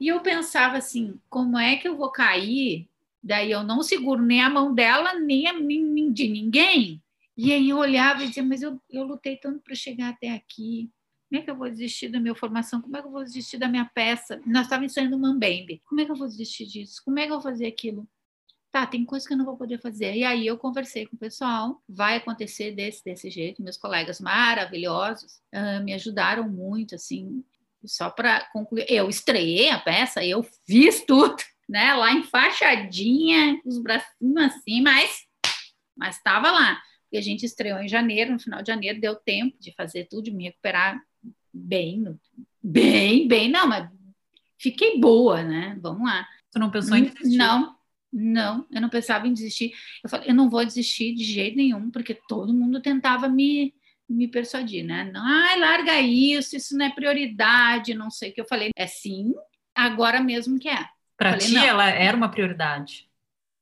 E 0.00 0.08
eu 0.08 0.20
pensava 0.20 0.78
assim: 0.78 1.20
como 1.28 1.58
é 1.58 1.76
que 1.76 1.86
eu 1.86 1.96
vou 1.96 2.10
cair? 2.10 2.88
Daí 3.22 3.50
eu 3.50 3.62
não 3.62 3.82
seguro 3.82 4.22
nem 4.22 4.40
a 4.40 4.48
mão 4.48 4.72
dela, 4.72 5.14
nem, 5.14 5.46
a, 5.46 5.52
de 5.52 6.28
ninguém. 6.28 7.02
E 7.38 7.52
aí 7.52 7.68
eu 7.68 7.78
olhava 7.78 8.24
e 8.24 8.28
dizia: 8.28 8.42
mas 8.42 8.62
eu, 8.62 8.82
eu 8.90 9.04
lutei 9.04 9.36
tanto 9.36 9.60
para 9.60 9.74
chegar 9.74 10.08
até 10.08 10.30
aqui. 10.30 10.90
Como 11.28 11.40
é 11.40 11.44
que 11.44 11.50
eu 11.50 11.56
vou 11.56 11.70
desistir 11.70 12.08
da 12.08 12.18
minha 12.18 12.34
formação? 12.34 12.80
Como 12.82 12.96
é 12.96 13.00
que 13.00 13.06
eu 13.06 13.12
vou 13.12 13.22
desistir 13.22 13.58
da 13.58 13.68
minha 13.68 13.84
peça? 13.84 14.40
Nós 14.44 14.64
estávamos 14.64 14.92
ensaiando 14.92 15.18
Mambembe. 15.18 15.80
Como 15.84 16.00
é 16.00 16.04
que 16.04 16.10
eu 16.10 16.16
vou 16.16 16.26
desistir 16.26 16.66
disso? 16.66 17.00
Como 17.04 17.18
é 17.18 17.26
que 17.26 17.32
eu 17.32 17.40
vou 17.40 17.42
fazer 17.42 17.66
aquilo? 17.66 18.08
Tá, 18.72 18.86
tem 18.86 19.04
coisas 19.04 19.26
que 19.26 19.34
eu 19.34 19.38
não 19.38 19.44
vou 19.44 19.56
poder 19.56 19.80
fazer. 19.80 20.14
E 20.16 20.24
aí 20.24 20.46
eu 20.46 20.58
conversei 20.58 21.06
com 21.06 21.16
o 21.16 21.18
pessoal, 21.18 21.80
vai 21.88 22.16
acontecer 22.16 22.72
desse, 22.72 23.04
desse 23.04 23.30
jeito. 23.30 23.62
Meus 23.62 23.76
colegas 23.76 24.20
maravilhosos 24.20 25.40
uh, 25.54 25.84
me 25.84 25.94
ajudaram 25.94 26.48
muito, 26.48 26.94
assim, 26.94 27.44
só 27.84 28.10
para 28.10 28.44
concluir. 28.52 28.86
Eu 28.88 29.08
estreiei 29.08 29.70
a 29.70 29.78
peça, 29.78 30.24
eu 30.24 30.42
fiz 30.66 31.04
tudo, 31.04 31.36
né? 31.68 31.94
Lá 31.94 32.12
enfaixadinha, 32.12 33.60
os 33.64 33.78
bracinhos 33.78 34.42
assim, 34.42 34.82
mas 34.82 35.28
mas 35.96 36.16
estava 36.16 36.50
lá. 36.50 36.80
E 37.10 37.18
a 37.18 37.20
gente 37.20 37.44
estreou 37.44 37.78
em 37.78 37.88
janeiro, 37.88 38.32
no 38.32 38.38
final 38.38 38.62
de 38.62 38.68
janeiro, 38.68 39.00
deu 39.00 39.16
tempo 39.16 39.56
de 39.58 39.72
fazer 39.74 40.04
tudo, 40.04 40.24
de 40.24 40.30
me 40.30 40.44
recuperar 40.44 41.00
bem, 41.52 42.18
bem, 42.62 43.26
bem, 43.26 43.50
não, 43.50 43.66
mas 43.66 43.88
fiquei 44.58 44.98
boa, 45.00 45.42
né? 45.42 45.78
Vamos 45.80 46.06
lá. 46.06 46.26
Tu 46.50 46.58
não 46.58 46.70
pensou 46.70 46.96
em 46.96 47.04
desistir? 47.04 47.36
Não, 47.36 47.76
não, 48.12 48.66
eu 48.70 48.80
não 48.80 48.88
pensava 48.88 49.26
em 49.26 49.32
desistir. 49.32 49.72
Eu 50.02 50.10
falei, 50.10 50.30
eu 50.30 50.34
não 50.34 50.48
vou 50.48 50.64
desistir 50.64 51.14
de 51.14 51.24
jeito 51.24 51.56
nenhum, 51.56 51.90
porque 51.90 52.14
todo 52.28 52.54
mundo 52.54 52.80
tentava 52.80 53.28
me, 53.28 53.74
me 54.08 54.28
persuadir, 54.28 54.84
né? 54.84 55.10
Não, 55.12 55.22
ai, 55.22 55.58
larga 55.58 56.00
isso, 56.00 56.56
isso 56.56 56.76
não 56.76 56.86
é 56.86 56.90
prioridade, 56.90 57.94
não 57.94 58.10
sei 58.10 58.30
o 58.30 58.34
que. 58.34 58.40
Eu 58.40 58.48
falei, 58.48 58.70
é 58.76 58.86
sim, 58.86 59.34
agora 59.74 60.20
mesmo 60.20 60.58
que 60.58 60.68
é. 60.68 60.86
Para 61.16 61.36
ti, 61.36 61.52
não. 61.52 61.64
ela 61.64 61.88
era 61.88 62.16
uma 62.16 62.30
prioridade. 62.30 63.07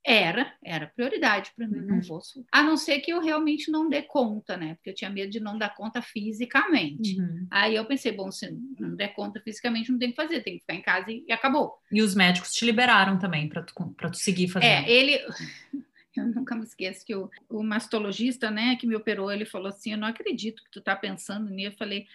Era, 0.09 0.55
era 0.62 0.87
prioridade 0.87 1.51
para 1.57 1.66
mim, 1.66 1.81
uhum. 1.81 1.87
não 1.87 2.01
vou. 2.01 2.21
A 2.53 2.62
não 2.62 2.77
ser 2.77 3.01
que 3.01 3.12
eu 3.12 3.21
realmente 3.21 3.73
não 3.73 3.88
dê 3.88 4.03
conta, 4.03 4.57
né? 4.57 4.77
Porque 4.77 4.90
eu 4.90 4.95
tinha 4.95 5.11
medo 5.11 5.33
de 5.33 5.40
não 5.40 5.59
dar 5.59 5.75
conta 5.75 6.01
fisicamente. 6.01 7.21
Uhum. 7.21 7.49
Aí 7.51 7.75
eu 7.75 7.85
pensei, 7.85 8.12
bom, 8.12 8.31
se 8.31 8.49
não 8.79 8.95
der 8.95 9.09
conta 9.14 9.40
fisicamente, 9.40 9.90
não 9.90 9.99
tem 9.99 10.11
que 10.11 10.16
fazer, 10.16 10.45
tem 10.45 10.55
que 10.55 10.61
ficar 10.61 10.75
em 10.75 10.83
casa 10.83 11.11
e, 11.11 11.25
e 11.27 11.33
acabou. 11.33 11.75
E 11.90 12.01
os 12.01 12.14
médicos 12.14 12.53
te 12.53 12.64
liberaram 12.64 13.19
também 13.19 13.49
para 13.49 13.62
tu, 13.62 13.75
tu 13.75 14.14
seguir 14.14 14.47
fazendo. 14.47 14.71
É, 14.71 14.88
ele. 14.88 15.19
Eu 16.16 16.25
nunca 16.29 16.55
me 16.55 16.64
esqueço 16.64 17.05
que 17.05 17.14
o, 17.14 17.29
o 17.47 17.62
mastologista, 17.62 18.51
né, 18.51 18.77
que 18.77 18.87
me 18.87 18.97
operou, 18.97 19.31
ele 19.31 19.45
falou 19.45 19.69
assim: 19.69 19.92
Eu 19.92 19.99
não 19.99 20.09
acredito 20.09 20.62
que 20.64 20.71
tu 20.71 20.81
tá 20.81 20.97
pensando 20.97 21.51
nisso. 21.51 21.75
Eu 21.75 21.77
falei: 21.77 22.07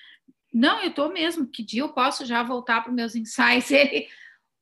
Não, 0.51 0.81
eu 0.81 0.91
tô 0.91 1.09
mesmo. 1.09 1.45
Que 1.45 1.61
dia 1.61 1.81
eu 1.81 1.89
posso 1.89 2.25
já 2.25 2.41
voltar 2.41 2.81
para 2.81 2.89
os 2.89 2.95
meus 2.95 3.15
ensaios? 3.15 3.69
Ele, 3.69 4.07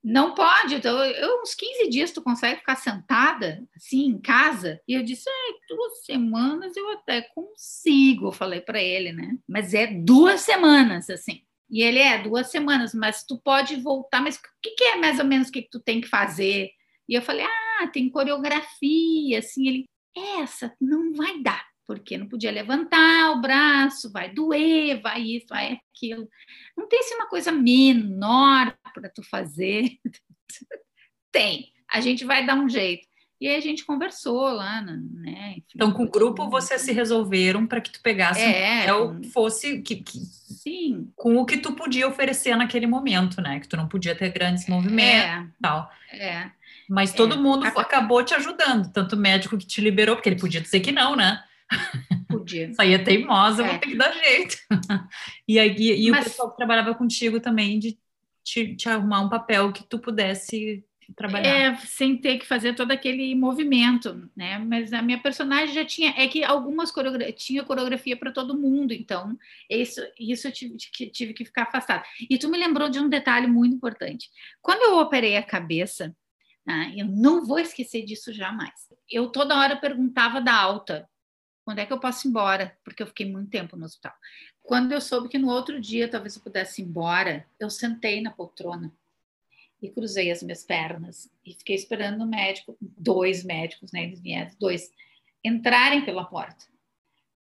não 0.03 0.33
pode, 0.33 0.75
então, 0.75 1.03
eu, 1.03 1.41
uns 1.41 1.53
15 1.53 1.89
dias 1.89 2.11
tu 2.11 2.21
consegue 2.21 2.59
ficar 2.59 2.75
sentada, 2.75 3.61
assim, 3.75 4.05
em 4.05 4.19
casa? 4.19 4.79
E 4.87 4.93
eu 4.93 5.03
disse, 5.03 5.29
é, 5.29 5.73
duas 5.73 6.05
semanas 6.05 6.75
eu 6.77 6.89
até 6.91 7.21
consigo, 7.33 8.31
falei 8.31 8.61
para 8.61 8.81
ele, 8.81 9.11
né? 9.11 9.37
Mas 9.47 9.73
é 9.73 9.87
duas 9.87 10.41
semanas, 10.41 11.09
assim. 11.09 11.41
E 11.69 11.83
ele 11.83 11.99
é 11.99 12.17
duas 12.17 12.49
semanas, 12.49 12.93
mas 12.93 13.23
tu 13.25 13.39
pode 13.43 13.75
voltar, 13.75 14.21
mas 14.21 14.37
o 14.37 14.39
que, 14.61 14.71
que 14.71 14.83
é 14.85 14.95
mais 14.95 15.19
ou 15.19 15.25
menos 15.25 15.49
o 15.49 15.51
que, 15.51 15.63
que 15.63 15.69
tu 15.69 15.79
tem 15.79 15.99
que 15.99 16.07
fazer? 16.07 16.69
E 17.07 17.13
eu 17.13 17.21
falei, 17.21 17.45
ah, 17.45 17.87
tem 17.91 18.09
coreografia, 18.09 19.39
assim, 19.39 19.67
ele, 19.67 19.85
essa 20.15 20.73
não 20.79 21.13
vai 21.13 21.41
dar 21.41 21.68
porque 21.89 22.19
não 22.19 22.27
podia 22.27 22.51
levantar 22.51 23.31
o 23.31 23.41
braço, 23.41 24.11
vai 24.11 24.31
doer, 24.31 25.01
vai 25.01 25.23
isso, 25.23 25.47
vai 25.49 25.79
aquilo. 25.91 26.29
Não 26.77 26.87
tem 26.87 26.99
assim 26.99 27.15
uma 27.15 27.27
coisa 27.27 27.51
menor 27.51 28.77
para 28.93 29.09
tu 29.09 29.23
fazer? 29.23 29.97
tem. 31.33 31.73
A 31.91 31.99
gente 31.99 32.23
vai 32.25 32.45
dar 32.45 32.53
um 32.53 32.69
jeito. 32.69 33.07
E 33.41 33.47
aí 33.47 33.55
a 33.55 33.59
gente 33.59 33.83
conversou 33.83 34.51
lá, 34.51 34.81
né? 34.81 35.53
Enfim, 35.53 35.63
então, 35.73 35.91
com 35.91 36.03
o 36.03 36.11
grupo, 36.11 36.47
vocês 36.47 36.81
se 36.81 36.91
resolveram 36.91 37.65
para 37.65 37.81
que 37.81 37.89
tu 37.89 37.99
pegasse 38.03 38.39
é, 38.39 38.93
um 38.93 39.23
fosse 39.23 39.81
que, 39.81 39.95
que, 39.95 40.19
sim. 40.19 41.11
com 41.15 41.37
o 41.37 41.45
que 41.45 41.57
tu 41.57 41.73
podia 41.73 42.07
oferecer 42.07 42.55
naquele 42.55 42.85
momento, 42.85 43.41
né? 43.41 43.59
Que 43.59 43.67
tu 43.67 43.75
não 43.75 43.87
podia 43.87 44.13
ter 44.13 44.29
grandes 44.29 44.67
movimentos 44.67 45.25
é, 45.25 45.41
e 45.41 45.61
tal. 45.63 45.91
É. 46.13 46.51
Mas 46.87 47.13
todo 47.13 47.33
é. 47.33 47.37
mundo 47.37 47.65
acabou 47.65 48.23
te 48.23 48.35
ajudando, 48.35 48.91
tanto 48.93 49.15
o 49.15 49.19
médico 49.19 49.57
que 49.57 49.65
te 49.65 49.81
liberou, 49.81 50.15
porque 50.15 50.29
ele 50.29 50.39
podia 50.39 50.61
dizer 50.61 50.81
que 50.81 50.91
não, 50.91 51.15
né? 51.15 51.43
Podia. 52.27 52.71
Aí 52.77 52.93
é 52.93 52.97
teimosa, 52.99 53.63
é. 53.63 53.69
vou 53.69 53.79
ter 53.79 53.87
que 53.87 53.97
dar 53.97 54.11
jeito. 54.11 54.57
e 55.47 55.59
aí, 55.59 55.75
e, 55.77 56.11
Mas... 56.11 56.21
o 56.21 56.29
pessoal 56.29 56.51
que 56.51 56.57
trabalhava 56.57 56.95
contigo 56.95 57.39
também 57.39 57.79
de 57.79 57.97
te, 58.43 58.75
te, 58.75 58.89
arrumar 58.89 59.21
um 59.21 59.29
papel 59.29 59.71
que 59.71 59.83
tu 59.83 59.99
pudesse 59.99 60.83
trabalhar. 61.15 61.47
É, 61.47 61.75
sem 61.77 62.17
ter 62.17 62.37
que 62.37 62.45
fazer 62.45 62.75
todo 62.75 62.91
aquele 62.91 63.33
movimento, 63.35 64.29
né? 64.35 64.59
Mas 64.59 64.93
a 64.93 65.01
minha 65.01 65.19
personagem 65.19 65.73
já 65.73 65.83
tinha, 65.83 66.13
é 66.15 66.27
que 66.27 66.43
algumas 66.43 66.91
coreografia, 66.91 67.33
tinha 67.33 67.63
coreografia 67.63 68.15
para 68.15 68.31
todo 68.31 68.57
mundo, 68.57 68.93
então 68.93 69.35
isso, 69.69 70.01
isso 70.19 70.47
eu 70.47 70.51
tive, 70.51 70.77
tive 70.77 71.33
que 71.33 71.45
ficar 71.45 71.63
afastada. 71.63 72.03
E 72.29 72.37
tu 72.37 72.49
me 72.49 72.57
lembrou 72.57 72.89
de 72.89 72.99
um 72.99 73.09
detalhe 73.09 73.47
muito 73.47 73.75
importante. 73.75 74.29
Quando 74.61 74.83
eu 74.83 74.99
operei 74.99 75.35
a 75.35 75.43
cabeça, 75.43 76.15
né, 76.65 76.93
eu 76.95 77.07
não 77.07 77.43
vou 77.43 77.57
esquecer 77.57 78.03
disso 78.03 78.31
jamais. 78.31 78.87
Eu 79.09 79.29
toda 79.31 79.57
hora 79.57 79.75
perguntava 79.75 80.39
da 80.39 80.53
alta 80.53 81.08
quando 81.69 81.77
é 81.77 81.85
que 81.85 81.93
eu 81.93 81.99
posso 81.99 82.27
ir 82.27 82.31
embora? 82.31 82.75
Porque 82.83 83.03
eu 83.03 83.05
fiquei 83.05 83.31
muito 83.31 83.51
tempo 83.51 83.77
no 83.77 83.85
hospital. 83.85 84.11
Quando 84.63 84.91
eu 84.91 84.99
soube 84.99 85.29
que 85.29 85.37
no 85.37 85.49
outro 85.49 85.79
dia 85.79 86.07
talvez 86.07 86.35
eu 86.35 86.41
pudesse 86.41 86.81
ir 86.81 86.85
embora, 86.85 87.45
eu 87.59 87.69
sentei 87.69 88.21
na 88.21 88.31
poltrona 88.31 88.91
e 89.79 89.87
cruzei 89.87 90.31
as 90.31 90.41
minhas 90.41 90.63
pernas 90.63 91.29
e 91.45 91.53
fiquei 91.53 91.75
esperando 91.75 92.23
o 92.23 92.27
médico, 92.27 92.75
dois 92.81 93.43
médicos, 93.43 93.91
né? 93.91 94.05
Eles 94.05 94.19
vieram, 94.19 94.49
dois, 94.59 94.91
entrarem 95.43 96.03
pela 96.03 96.25
porta. 96.25 96.65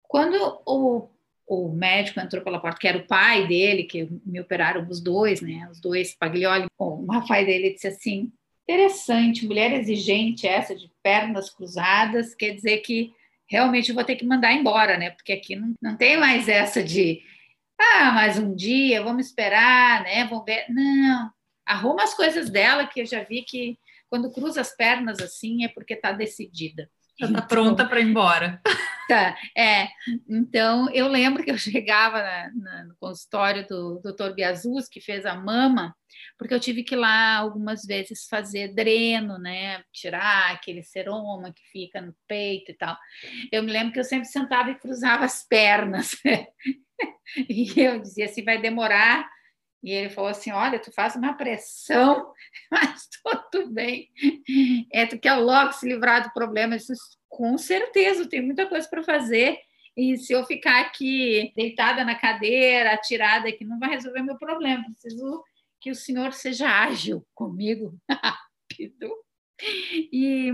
Quando 0.03 0.61
o, 0.63 1.07
o 1.47 1.69
médico 1.69 2.19
entrou 2.19 2.43
pela 2.43 2.59
porta, 2.59 2.77
que 2.77 2.87
era 2.87 2.99
o 2.99 3.07
pai 3.07 3.47
dele, 3.47 3.85
que 3.85 4.07
me 4.23 4.39
operaram 4.39 4.87
os 4.87 5.01
dois, 5.01 5.41
né? 5.41 5.67
Os 5.71 5.79
dois, 5.79 6.13
Paglioli, 6.13 6.67
o 6.77 7.27
pai 7.27 7.47
dele 7.47 7.73
disse 7.73 7.87
assim: 7.87 8.31
interessante, 8.61 9.47
mulher 9.47 9.73
exigente 9.73 10.45
essa 10.45 10.75
de 10.75 10.87
pernas 11.01 11.49
cruzadas, 11.49 12.35
quer 12.35 12.53
dizer 12.53 12.77
que 12.81 13.17
realmente 13.49 13.89
eu 13.89 13.95
vou 13.95 14.03
ter 14.03 14.15
que 14.15 14.25
mandar 14.25 14.53
embora, 14.53 14.97
né? 14.97 15.09
Porque 15.09 15.33
aqui 15.33 15.55
não, 15.55 15.73
não 15.81 15.97
tem 15.97 16.17
mais 16.17 16.47
essa 16.47 16.83
de 16.83 17.21
ah, 17.79 18.11
mais 18.11 18.37
um 18.37 18.53
dia, 18.53 19.01
vamos 19.01 19.27
esperar, 19.27 20.03
né? 20.03 20.25
Vamos 20.25 20.45
ver. 20.45 20.65
Não, 20.69 21.31
arruma 21.65 22.03
as 22.03 22.13
coisas 22.13 22.49
dela, 22.49 22.85
que 22.85 23.01
eu 23.01 23.05
já 23.05 23.23
vi 23.23 23.41
que 23.41 23.77
quando 24.09 24.31
cruza 24.31 24.61
as 24.61 24.75
pernas 24.75 25.19
assim 25.19 25.63
é 25.63 25.67
porque 25.69 25.93
está 25.93 26.11
decidida. 26.11 26.89
Já 27.19 27.27
está 27.27 27.41
pronta 27.41 27.85
para 27.85 27.99
ir 27.99 28.07
embora. 28.07 28.61
É. 29.55 29.87
Então, 30.27 30.89
eu 30.91 31.07
lembro 31.07 31.43
que 31.43 31.51
eu 31.51 31.57
chegava 31.59 32.21
na, 32.21 32.51
na, 32.53 32.83
no 32.85 32.95
consultório 32.99 33.65
do 33.67 33.99
Dr. 34.01 34.33
Biazus, 34.33 34.87
que 34.87 35.01
fez 35.01 35.25
a 35.25 35.35
mama, 35.35 35.95
porque 36.37 36.53
eu 36.53 36.59
tive 36.59 36.83
que 36.83 36.95
ir 36.95 36.97
lá 36.97 37.37
algumas 37.37 37.85
vezes 37.85 38.27
fazer 38.27 38.73
dreno, 38.73 39.37
né? 39.37 39.83
Tirar 39.91 40.51
aquele 40.51 40.83
seroma 40.83 41.53
que 41.53 41.63
fica 41.71 42.01
no 42.01 42.15
peito 42.27 42.71
e 42.71 42.75
tal. 42.75 42.97
Eu 43.51 43.63
me 43.63 43.71
lembro 43.71 43.93
que 43.93 43.99
eu 43.99 44.03
sempre 44.03 44.27
sentava 44.27 44.71
e 44.71 44.79
cruzava 44.79 45.25
as 45.25 45.45
pernas. 45.47 46.11
e 47.49 47.73
eu 47.79 47.99
dizia 47.99 48.25
assim, 48.25 48.43
vai 48.43 48.59
demorar 48.59 49.27
e 49.83 49.91
ele 49.91 50.09
falou 50.09 50.29
assim: 50.29 50.51
Olha, 50.51 50.79
tu 50.79 50.91
faz 50.91 51.15
uma 51.15 51.33
pressão, 51.33 52.33
mas 52.71 53.07
tudo 53.51 53.71
bem. 53.71 54.09
É, 54.91 55.05
tu 55.05 55.17
quer 55.17 55.35
logo 55.35 55.71
se 55.73 55.87
livrar 55.87 56.23
do 56.23 56.33
problema. 56.33 56.73
Eu 56.73 56.77
disse, 56.77 56.93
Com 57.39 57.57
certeza, 57.57 58.27
tem 58.27 58.41
muita 58.41 58.67
coisa 58.67 58.85
para 58.89 59.01
fazer. 59.01 59.57
E 59.95 60.17
se 60.17 60.33
eu 60.33 60.43
ficar 60.45 60.81
aqui 60.81 61.53
deitada 61.55 62.03
na 62.03 62.13
cadeira, 62.13 62.91
atirada 62.91 63.47
aqui, 63.47 63.63
não 63.63 63.79
vai 63.79 63.91
resolver 63.91 64.21
meu 64.21 64.37
problema. 64.37 64.83
Preciso 64.83 65.41
que 65.79 65.89
o 65.89 65.95
senhor 65.95 66.33
seja 66.33 66.67
ágil 66.69 67.25
comigo, 67.33 67.97
rápido. 68.11 69.09
E 70.11 70.51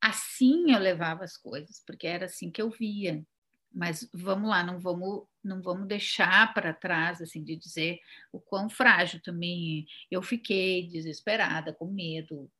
assim 0.00 0.72
eu 0.72 0.78
levava 0.78 1.24
as 1.24 1.36
coisas, 1.36 1.82
porque 1.86 2.06
era 2.06 2.24
assim 2.24 2.50
que 2.50 2.62
eu 2.62 2.70
via. 2.70 3.22
Mas 3.70 4.08
vamos 4.14 4.48
lá, 4.48 4.64
não 4.64 4.80
vamos 4.80 5.26
não 5.44 5.60
vamos 5.60 5.86
deixar 5.86 6.54
para 6.54 6.72
trás, 6.72 7.20
assim, 7.20 7.44
de 7.44 7.56
dizer 7.56 7.98
o 8.32 8.40
quão 8.40 8.70
frágil 8.70 9.20
também 9.22 9.86
eu 10.10 10.22
fiquei 10.22 10.88
desesperada, 10.88 11.74
com 11.74 11.92
medo. 11.92 12.50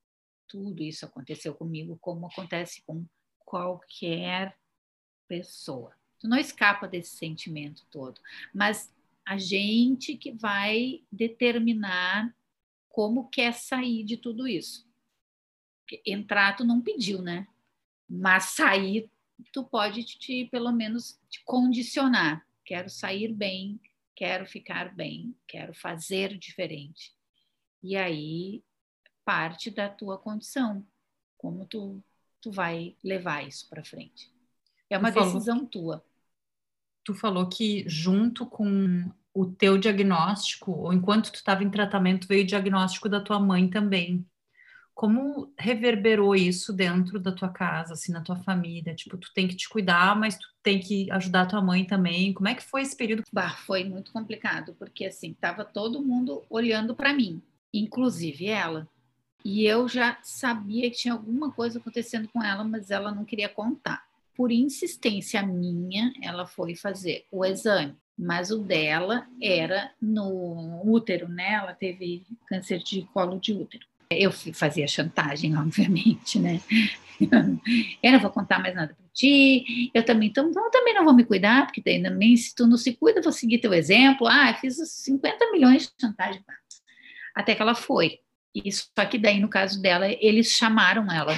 Tudo 0.49 0.83
isso 0.83 1.05
aconteceu 1.05 1.55
comigo, 1.55 1.99
como 2.01 2.27
acontece 2.27 2.83
com 2.87 3.05
qualquer 3.39 4.57
pessoa. 5.27 5.95
Tu 6.19 6.27
não 6.27 6.39
escapa 6.39 6.89
desse 6.89 7.17
sentimento 7.17 7.87
todo, 7.91 8.21
mas 8.53 8.93
a 9.25 9.37
gente 9.39 10.17
que 10.17 10.33
vai 10.33 11.03
determinar 11.13 12.35
como 12.89 13.29
quer 13.29 13.53
sair 13.53 14.03
de 14.05 14.17
tudo 14.17 14.49
isso. 14.49 14.89
Entrar 16.05 16.57
tu 16.57 16.65
não 16.65 16.81
pediu, 16.81 17.23
né? 17.23 17.47
Mas 18.09 18.45
sair 18.45 19.11
tu 19.53 19.63
pode 19.63 20.03
te 20.03 20.47
pelo 20.47 20.73
menos 20.73 21.21
te 21.29 21.43
condicionar 21.45 22.49
quero 22.69 22.91
sair 22.91 23.33
bem, 23.33 23.81
quero 24.15 24.45
ficar 24.45 24.95
bem, 24.95 25.35
quero 25.47 25.73
fazer 25.73 26.37
diferente. 26.37 27.17
E 27.83 27.97
aí 27.97 28.63
parte 29.29 29.71
da 29.71 29.91
tua 29.91 30.17
condição, 30.17 30.83
como 31.37 31.67
tu, 31.67 32.03
tu 32.41 32.51
vai 32.51 32.97
levar 33.05 33.47
isso 33.47 33.69
para 33.69 33.85
frente. 33.85 34.33
É 34.89 34.97
uma 34.97 35.11
decisão 35.11 35.67
tua. 35.67 36.03
Tu 37.05 37.13
falou 37.13 37.47
que 37.47 37.85
junto 37.87 38.47
com 38.47 39.13
o 39.35 39.45
teu 39.45 39.77
diagnóstico, 39.77 40.73
ou 40.73 40.95
enquanto 40.95 41.31
tu 41.31 41.35
estava 41.35 41.63
em 41.63 41.69
tratamento, 41.69 42.27
veio 42.27 42.43
o 42.43 42.47
diagnóstico 42.47 43.07
da 43.07 43.21
tua 43.21 43.39
mãe 43.39 43.69
também. 43.69 44.27
Como 44.95 45.53
reverberou 45.59 46.35
isso 46.35 46.73
dentro 46.73 47.21
da 47.21 47.31
tua 47.31 47.51
casa, 47.51 47.93
assim, 47.93 48.13
na 48.13 48.23
tua 48.23 48.37
família? 48.37 48.95
Tipo, 48.95 49.19
tu 49.19 49.31
tem 49.35 49.47
que 49.47 49.57
te 49.57 49.69
cuidar, 49.69 50.19
mas 50.19 50.39
tu 50.39 50.49
tem 50.63 50.81
que 50.81 51.11
ajudar 51.11 51.43
a 51.43 51.47
tua 51.47 51.61
mãe 51.61 51.85
também. 51.85 52.33
Como 52.33 52.49
é 52.49 52.55
que 52.55 52.63
foi 52.63 52.81
esse 52.81 52.97
período? 52.97 53.25
Bah, 53.31 53.51
foi 53.51 53.85
muito 53.85 54.11
complicado, 54.11 54.75
porque 54.79 55.05
assim, 55.05 55.35
tava 55.35 55.67
todo 55.67 56.03
mundo 56.03 56.47
olhando 56.49 56.97
para 56.97 57.13
mim, 57.13 57.43
inclusive 57.75 58.47
ela. 58.47 58.89
E 59.45 59.65
eu 59.65 59.89
já 59.89 60.19
sabia 60.23 60.91
que 60.91 60.97
tinha 60.97 61.15
alguma 61.15 61.51
coisa 61.51 61.79
acontecendo 61.79 62.29
com 62.29 62.43
ela, 62.43 62.65
mas 62.65 62.91
ela 62.91 63.13
não 63.13 63.25
queria 63.25 63.49
contar. 63.49 64.05
Por 64.35 64.53
insistência 64.53 65.43
minha, 65.43 66.13
ela 66.23 66.47
foi 66.47 66.75
fazer 66.75 67.27
o 67.31 67.45
exame, 67.45 67.97
mas 68.17 68.51
o 68.51 68.59
dela 68.59 69.27
era 69.43 69.93
no 70.01 70.83
útero, 70.85 71.29
né? 71.29 71.55
Ela 71.55 71.73
teve 71.73 72.25
câncer 72.47 72.79
de 72.79 73.03
colo 73.13 73.39
de 73.39 73.53
útero. 73.53 73.87
Eu 74.11 74.33
fazia 74.33 74.87
chantagem, 74.87 75.57
obviamente, 75.59 76.39
né? 76.39 76.61
Eu 78.01 78.13
não 78.13 78.21
vou 78.21 78.31
contar 78.31 78.61
mais 78.61 78.77
nada 78.77 78.95
para 78.95 79.07
ti. 79.13 79.91
Eu 79.93 80.05
também, 80.05 80.29
então, 80.29 80.49
eu 80.55 80.71
também 80.71 80.95
não 80.95 81.05
vou 81.05 81.13
me 81.13 81.25
cuidar, 81.25 81.67
porque 81.67 81.83
também, 81.83 82.37
se 82.37 82.55
tu 82.55 82.65
não 82.65 82.77
se 82.77 82.93
cuida, 82.95 83.19
eu 83.19 83.25
vou 83.25 83.33
seguir 83.33 83.59
teu 83.59 83.75
exemplo. 83.75 84.29
Ah, 84.29 84.51
eu 84.51 84.55
fiz 84.55 84.77
50 84.77 85.51
milhões 85.51 85.89
de 85.89 85.93
chantagem. 86.01 86.41
Até 87.35 87.57
que 87.57 87.63
ela 87.63 87.75
foi. 87.75 88.21
E 88.55 88.71
só 88.73 89.05
que 89.09 89.19
daí, 89.19 89.41
no 89.41 89.49
caso 89.49 89.81
dela, 89.81 90.07
eles 90.09 90.49
chamaram 90.49 91.11
ela. 91.11 91.35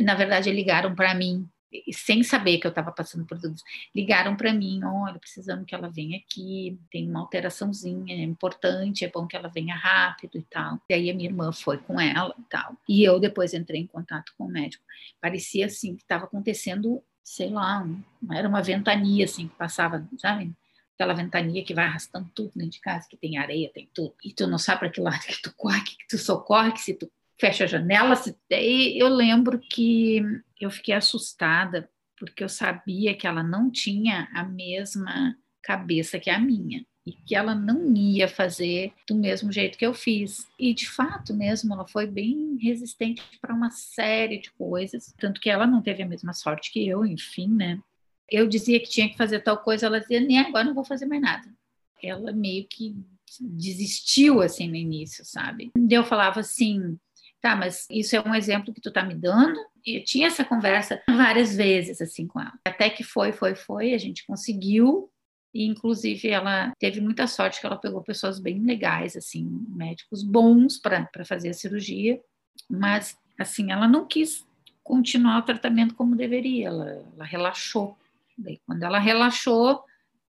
Na 0.00 0.14
verdade, 0.14 0.50
ligaram 0.50 0.94
para 0.94 1.14
mim 1.14 1.48
sem 1.92 2.22
saber 2.22 2.58
que 2.58 2.66
eu 2.66 2.70
estava 2.70 2.90
passando 2.90 3.26
por 3.26 3.38
tudo 3.38 3.54
isso, 3.54 3.64
ligaram 3.94 4.36
para 4.36 4.52
mim, 4.52 4.80
olha, 4.82 5.18
precisamos 5.18 5.66
que 5.66 5.74
ela 5.74 5.88
venha 5.88 6.18
aqui, 6.18 6.78
tem 6.90 7.08
uma 7.08 7.20
alteraçãozinha 7.20 8.14
é 8.14 8.22
importante, 8.22 9.04
é 9.04 9.10
bom 9.10 9.26
que 9.26 9.36
ela 9.36 9.48
venha 9.48 9.76
rápido 9.76 10.38
e 10.38 10.42
tal. 10.42 10.80
E 10.88 10.94
aí 10.94 11.10
a 11.10 11.14
minha 11.14 11.28
irmã 11.28 11.52
foi 11.52 11.78
com 11.78 12.00
ela 12.00 12.34
e 12.38 12.42
tal. 12.44 12.76
E 12.88 13.04
eu 13.04 13.20
depois 13.20 13.52
entrei 13.52 13.82
em 13.82 13.86
contato 13.86 14.32
com 14.36 14.46
o 14.46 14.48
médico. 14.48 14.82
Parecia 15.20 15.66
assim 15.66 15.94
que 15.94 16.02
estava 16.02 16.24
acontecendo, 16.24 17.02
sei 17.22 17.50
lá, 17.50 17.82
um, 17.82 18.02
era 18.32 18.48
uma 18.48 18.62
ventania 18.62 19.24
assim 19.26 19.48
que 19.48 19.54
passava, 19.56 20.08
sabe? 20.18 20.52
Aquela 20.98 21.14
ventania 21.14 21.64
que 21.64 21.72
vai 21.72 21.84
arrastando 21.84 22.28
tudo 22.34 22.50
dentro 22.56 22.72
de 22.72 22.80
casa, 22.80 23.06
que 23.08 23.16
tem 23.16 23.38
areia, 23.38 23.70
tem 23.72 23.88
tudo. 23.94 24.14
E 24.24 24.32
tu 24.32 24.48
não 24.48 24.58
sabe 24.58 24.80
para 24.80 24.90
que 24.90 25.00
lado 25.00 25.20
que 25.20 25.40
tu 25.40 25.54
corre, 25.56 25.80
que 25.82 26.08
tu 26.08 26.18
socorre, 26.18 26.72
que 26.72 26.80
se 26.80 26.94
tu 26.94 27.08
fecha 27.38 27.64
a 27.64 27.68
janela. 27.68 28.16
Se... 28.16 28.36
E 28.50 29.00
eu 29.00 29.08
lembro 29.08 29.60
que 29.60 30.22
eu 30.60 30.70
fiquei 30.70 30.94
assustada 30.94 31.88
porque 32.18 32.42
eu 32.42 32.48
sabia 32.48 33.14
que 33.14 33.28
ela 33.28 33.44
não 33.44 33.70
tinha 33.70 34.28
a 34.34 34.42
mesma 34.42 35.36
cabeça 35.62 36.18
que 36.18 36.30
a 36.30 36.38
minha 36.38 36.84
e 37.08 37.12
que 37.12 37.34
ela 37.34 37.54
não 37.54 37.94
ia 37.94 38.28
fazer 38.28 38.92
do 39.06 39.14
mesmo 39.14 39.50
jeito 39.50 39.78
que 39.78 39.86
eu 39.86 39.94
fiz. 39.94 40.46
E 40.58 40.74
de 40.74 40.86
fato 40.86 41.32
mesmo, 41.32 41.72
ela 41.72 41.86
foi 41.86 42.06
bem 42.06 42.58
resistente 42.60 43.22
para 43.40 43.54
uma 43.54 43.70
série 43.70 44.38
de 44.38 44.50
coisas, 44.50 45.14
tanto 45.18 45.40
que 45.40 45.48
ela 45.48 45.66
não 45.66 45.80
teve 45.80 46.02
a 46.02 46.06
mesma 46.06 46.34
sorte 46.34 46.70
que 46.70 46.86
eu, 46.86 47.06
enfim, 47.06 47.48
né? 47.48 47.80
Eu 48.30 48.46
dizia 48.46 48.80
que 48.80 48.88
tinha 48.88 49.08
que 49.08 49.16
fazer 49.16 49.40
tal 49.40 49.58
coisa, 49.58 49.86
ela 49.86 50.00
dizia, 50.00 50.20
nem 50.20 50.38
agora 50.38 50.64
não 50.64 50.74
vou 50.74 50.84
fazer 50.84 51.06
mais 51.06 51.22
nada. 51.22 51.48
Ela 52.02 52.32
meio 52.32 52.66
que 52.68 52.94
desistiu 53.40 54.40
assim 54.40 54.68
no 54.68 54.76
início, 54.76 55.24
sabe? 55.24 55.70
Eu 55.90 56.04
falava 56.04 56.40
assim, 56.40 56.98
Tá, 57.40 57.54
mas 57.54 57.86
isso 57.88 58.16
é 58.16 58.20
um 58.20 58.34
exemplo 58.34 58.74
que 58.74 58.80
tu 58.80 58.90
tá 58.90 59.04
me 59.04 59.14
dando? 59.14 59.60
E 59.86 59.98
eu 59.98 60.04
tinha 60.04 60.26
essa 60.26 60.44
conversa 60.44 61.00
várias 61.08 61.54
vezes 61.54 62.00
assim 62.00 62.26
com 62.26 62.40
ela. 62.40 62.52
Até 62.64 62.90
que 62.90 63.04
foi, 63.04 63.30
foi, 63.30 63.54
foi, 63.54 63.94
a 63.94 63.98
gente 63.98 64.26
conseguiu. 64.26 65.08
E 65.54 65.64
inclusive 65.64 66.28
ela 66.28 66.72
teve 66.78 67.00
muita 67.00 67.26
sorte 67.26 67.60
que 67.60 67.66
ela 67.66 67.76
pegou 67.76 68.02
pessoas 68.02 68.38
bem 68.38 68.60
legais, 68.62 69.16
assim, 69.16 69.48
médicos 69.68 70.22
bons 70.22 70.78
para 70.78 71.08
fazer 71.24 71.50
a 71.50 71.54
cirurgia, 71.54 72.20
mas 72.68 73.16
assim, 73.38 73.72
ela 73.72 73.88
não 73.88 74.06
quis 74.06 74.44
continuar 74.82 75.38
o 75.38 75.42
tratamento 75.42 75.94
como 75.94 76.16
deveria, 76.16 76.68
ela, 76.68 77.04
ela 77.14 77.24
relaxou. 77.24 77.96
Daí, 78.38 78.60
quando 78.64 78.84
ela 78.84 78.98
relaxou, 78.98 79.82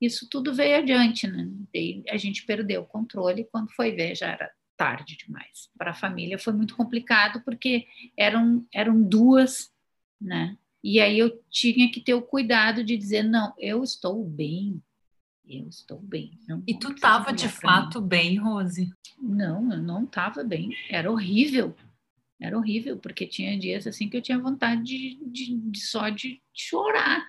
isso 0.01 0.29
tudo 0.29 0.55
veio 0.55 0.77
adiante, 0.79 1.27
né? 1.27 1.49
Daí 1.73 2.05
a 2.09 2.17
gente 2.17 2.45
perdeu 2.45 2.83
o 2.83 2.87
controle, 2.87 3.49
quando 3.51 3.71
foi 3.71 3.93
ver 3.93 4.14
já 4.14 4.29
era 4.29 4.51
tarde 4.77 5.17
demais. 5.17 5.71
Para 5.79 5.93
a 5.93 5.95
família 5.95 6.38
foi 6.38 6.53
muito 6.53 6.77
complicado 6.77 7.43
porque 7.45 7.87
eram, 8.17 8.67
eram 8.73 9.03
duas, 9.03 9.73
né? 10.21 10.57
E 10.83 11.01
aí 11.01 11.19
eu 11.19 11.43
tinha 11.51 11.90
que 11.90 12.01
ter 12.01 12.14
o 12.14 12.23
cuidado 12.23 12.85
de 12.85 12.97
dizer 12.97 13.23
não, 13.23 13.55
eu 13.59 13.83
estou 13.83 14.23
bem, 14.23 14.83
eu 15.49 15.67
estou 15.69 15.99
bem. 15.99 16.38
e 16.67 16.79
tu 16.79 16.93
estava 16.93 17.33
de 17.33 17.49
fato 17.49 18.03
mim. 18.03 18.09
bem, 18.09 18.37
Rose? 18.37 18.93
Não, 19.19 19.73
eu 19.73 19.83
não 19.83 20.05
estava 20.05 20.45
bem. 20.45 20.77
Era 20.90 21.11
horrível. 21.11 21.75
Era 22.40 22.59
horrível, 22.59 22.99
porque 22.99 23.27
tinha 23.27 23.59
dias 23.59 23.87
assim 23.87 24.09
que 24.09 24.17
eu 24.17 24.23
tinha 24.23 24.38
vontade 24.38 24.83
de, 24.83 25.19
de, 25.25 25.57
de 25.57 25.81
só 25.81 26.11
de 26.11 26.43
chorar. 26.53 27.25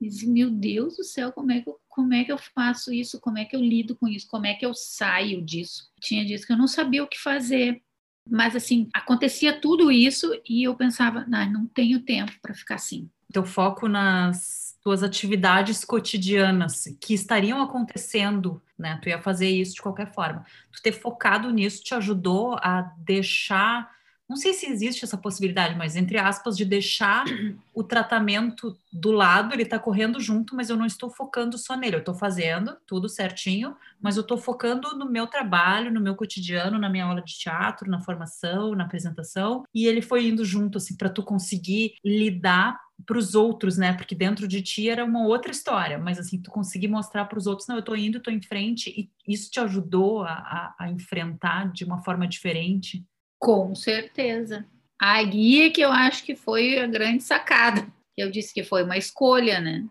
Disse, 0.00 0.26
meu 0.26 0.50
Deus 0.50 0.96
do 0.96 1.04
céu, 1.04 1.32
como 1.32 1.50
é, 1.52 1.60
que 1.60 1.68
eu, 1.68 1.78
como 1.88 2.12
é 2.12 2.24
que 2.24 2.30
eu 2.30 2.38
faço 2.38 2.92
isso? 2.92 3.20
Como 3.20 3.38
é 3.38 3.44
que 3.44 3.56
eu 3.56 3.60
lido 3.60 3.96
com 3.96 4.06
isso? 4.06 4.26
Como 4.28 4.46
é 4.46 4.54
que 4.54 4.66
eu 4.66 4.74
saio 4.74 5.42
disso? 5.42 5.90
Tinha 6.00 6.24
dias 6.24 6.44
que 6.44 6.52
eu 6.52 6.56
não 6.56 6.68
sabia 6.68 7.02
o 7.02 7.08
que 7.08 7.18
fazer. 7.18 7.82
Mas, 8.28 8.54
assim, 8.54 8.88
acontecia 8.92 9.58
tudo 9.58 9.90
isso 9.90 10.30
e 10.48 10.64
eu 10.64 10.74
pensava, 10.74 11.24
não, 11.26 11.50
não 11.50 11.66
tenho 11.66 12.00
tempo 12.00 12.32
para 12.42 12.54
ficar 12.54 12.74
assim. 12.74 13.08
Teu 13.32 13.44
foco 13.44 13.88
nas 13.88 14.76
tuas 14.82 15.02
atividades 15.02 15.84
cotidianas 15.84 16.84
que 17.00 17.14
estariam 17.14 17.60
acontecendo, 17.60 18.62
né? 18.78 18.98
Tu 19.02 19.08
ia 19.08 19.20
fazer 19.20 19.48
isso 19.48 19.74
de 19.74 19.82
qualquer 19.82 20.12
forma. 20.12 20.44
Tu 20.70 20.82
ter 20.82 20.92
focado 20.92 21.50
nisso 21.50 21.82
te 21.82 21.94
ajudou 21.94 22.56
a 22.62 22.82
deixar 22.98 23.90
não 24.28 24.36
sei 24.36 24.52
se 24.52 24.66
existe 24.66 25.04
essa 25.04 25.16
possibilidade, 25.16 25.76
mas 25.76 25.94
entre 25.94 26.18
aspas, 26.18 26.56
de 26.56 26.64
deixar 26.64 27.24
o 27.72 27.82
tratamento 27.82 28.76
do 28.92 29.12
lado, 29.12 29.54
ele 29.54 29.62
está 29.62 29.78
correndo 29.78 30.20
junto, 30.20 30.56
mas 30.56 30.68
eu 30.68 30.76
não 30.76 30.86
estou 30.86 31.08
focando 31.08 31.56
só 31.56 31.76
nele. 31.76 31.96
Eu 31.96 32.00
estou 32.00 32.14
fazendo 32.14 32.76
tudo 32.86 33.08
certinho, 33.08 33.76
mas 34.00 34.16
eu 34.16 34.22
estou 34.22 34.36
focando 34.36 34.96
no 34.96 35.08
meu 35.08 35.26
trabalho, 35.26 35.92
no 35.92 36.00
meu 36.00 36.16
cotidiano, 36.16 36.78
na 36.78 36.88
minha 36.88 37.04
aula 37.04 37.22
de 37.22 37.38
teatro, 37.38 37.90
na 37.90 38.00
formação, 38.00 38.74
na 38.74 38.84
apresentação. 38.84 39.64
E 39.74 39.86
ele 39.86 40.02
foi 40.02 40.26
indo 40.26 40.44
junto, 40.44 40.78
assim, 40.78 40.96
para 40.96 41.08
tu 41.08 41.22
conseguir 41.22 41.94
lidar 42.04 42.80
para 43.04 43.18
os 43.18 43.34
outros, 43.34 43.76
né? 43.76 43.92
Porque 43.92 44.14
dentro 44.14 44.48
de 44.48 44.62
ti 44.62 44.88
era 44.88 45.04
uma 45.04 45.24
outra 45.26 45.50
história, 45.52 45.98
mas 45.98 46.18
assim, 46.18 46.40
tu 46.40 46.50
conseguir 46.50 46.88
mostrar 46.88 47.26
para 47.26 47.38
os 47.38 47.46
outros, 47.46 47.68
não, 47.68 47.76
eu 47.76 47.80
estou 47.80 47.96
indo, 47.96 48.18
estou 48.18 48.32
em 48.32 48.40
frente, 48.40 48.90
e 48.90 49.32
isso 49.32 49.50
te 49.50 49.60
ajudou 49.60 50.22
a, 50.22 50.32
a, 50.32 50.74
a 50.80 50.90
enfrentar 50.90 51.70
de 51.72 51.84
uma 51.84 52.02
forma 52.02 52.26
diferente. 52.26 53.04
Com 53.38 53.74
certeza. 53.74 54.66
A 55.00 55.22
guia 55.22 55.70
que 55.70 55.80
eu 55.80 55.92
acho 55.92 56.24
que 56.24 56.34
foi 56.34 56.78
a 56.78 56.86
grande 56.86 57.22
sacada. 57.22 57.86
Eu 58.16 58.30
disse 58.30 58.52
que 58.52 58.64
foi 58.64 58.82
uma 58.82 58.96
escolha, 58.96 59.60
né? 59.60 59.86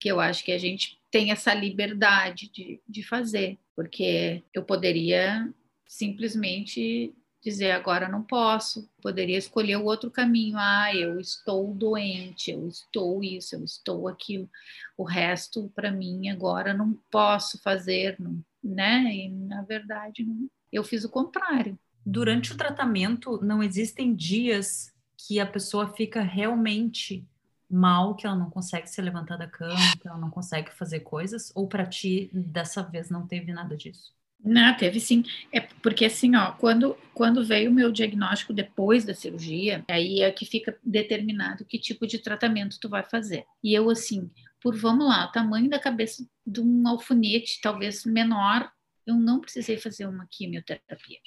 Que 0.00 0.08
eu 0.08 0.18
acho 0.18 0.44
que 0.44 0.50
a 0.50 0.58
gente 0.58 0.98
tem 1.10 1.30
essa 1.30 1.54
liberdade 1.54 2.50
de, 2.50 2.80
de 2.88 3.02
fazer, 3.04 3.58
porque 3.76 4.42
eu 4.52 4.64
poderia 4.64 5.48
simplesmente 5.86 7.14
dizer 7.40 7.72
agora 7.72 8.08
não 8.08 8.22
posso, 8.22 8.88
poderia 9.00 9.36
escolher 9.36 9.76
o 9.76 9.84
outro 9.84 10.10
caminho. 10.10 10.56
Ah, 10.58 10.94
eu 10.94 11.20
estou 11.20 11.72
doente, 11.74 12.50
eu 12.50 12.66
estou 12.66 13.22
isso, 13.22 13.54
eu 13.54 13.64
estou 13.64 14.08
aquilo. 14.08 14.48
O 14.96 15.04
resto 15.04 15.70
para 15.74 15.90
mim 15.90 16.30
agora 16.30 16.74
não 16.74 16.98
posso 17.10 17.60
fazer, 17.62 18.16
não, 18.18 18.42
né? 18.62 19.04
E 19.12 19.28
na 19.28 19.62
verdade 19.62 20.26
eu 20.72 20.82
fiz 20.82 21.04
o 21.04 21.10
contrário 21.10 21.78
durante 22.04 22.52
o 22.52 22.56
tratamento 22.56 23.40
não 23.42 23.62
existem 23.62 24.14
dias 24.14 24.92
que 25.16 25.38
a 25.38 25.46
pessoa 25.46 25.92
fica 25.92 26.22
realmente 26.22 27.26
mal, 27.70 28.14
que 28.14 28.26
ela 28.26 28.36
não 28.36 28.50
consegue 28.50 28.88
se 28.88 29.00
levantar 29.00 29.36
da 29.36 29.46
cama, 29.46 29.96
que 30.00 30.06
ela 30.06 30.18
não 30.18 30.30
consegue 30.30 30.70
fazer 30.72 31.00
coisas? 31.00 31.50
Ou 31.54 31.66
para 31.66 31.86
ti, 31.86 32.30
dessa 32.32 32.82
vez, 32.82 33.08
não 33.08 33.26
teve 33.26 33.52
nada 33.52 33.76
disso? 33.76 34.12
Não, 34.44 34.76
teve 34.76 34.98
sim. 34.98 35.22
É 35.52 35.60
porque 35.60 36.04
assim, 36.04 36.34
ó, 36.34 36.52
quando, 36.52 36.96
quando 37.14 37.44
veio 37.44 37.70
o 37.70 37.74
meu 37.74 37.92
diagnóstico 37.92 38.52
depois 38.52 39.04
da 39.04 39.14
cirurgia, 39.14 39.84
aí 39.88 40.20
é 40.20 40.30
que 40.32 40.44
fica 40.44 40.76
determinado 40.82 41.64
que 41.64 41.78
tipo 41.78 42.06
de 42.06 42.18
tratamento 42.18 42.78
tu 42.80 42.88
vai 42.88 43.04
fazer. 43.04 43.44
E 43.62 43.72
eu, 43.72 43.88
assim, 43.88 44.28
por 44.60 44.76
vamos 44.76 45.06
lá, 45.06 45.26
o 45.26 45.32
tamanho 45.32 45.70
da 45.70 45.78
cabeça 45.78 46.26
de 46.44 46.60
um 46.60 46.88
alfinete, 46.88 47.60
talvez 47.62 48.04
menor, 48.04 48.70
eu 49.06 49.14
não 49.16 49.40
precisei 49.40 49.76
fazer 49.76 50.06
uma 50.06 50.26
quimioterapia, 50.30 51.18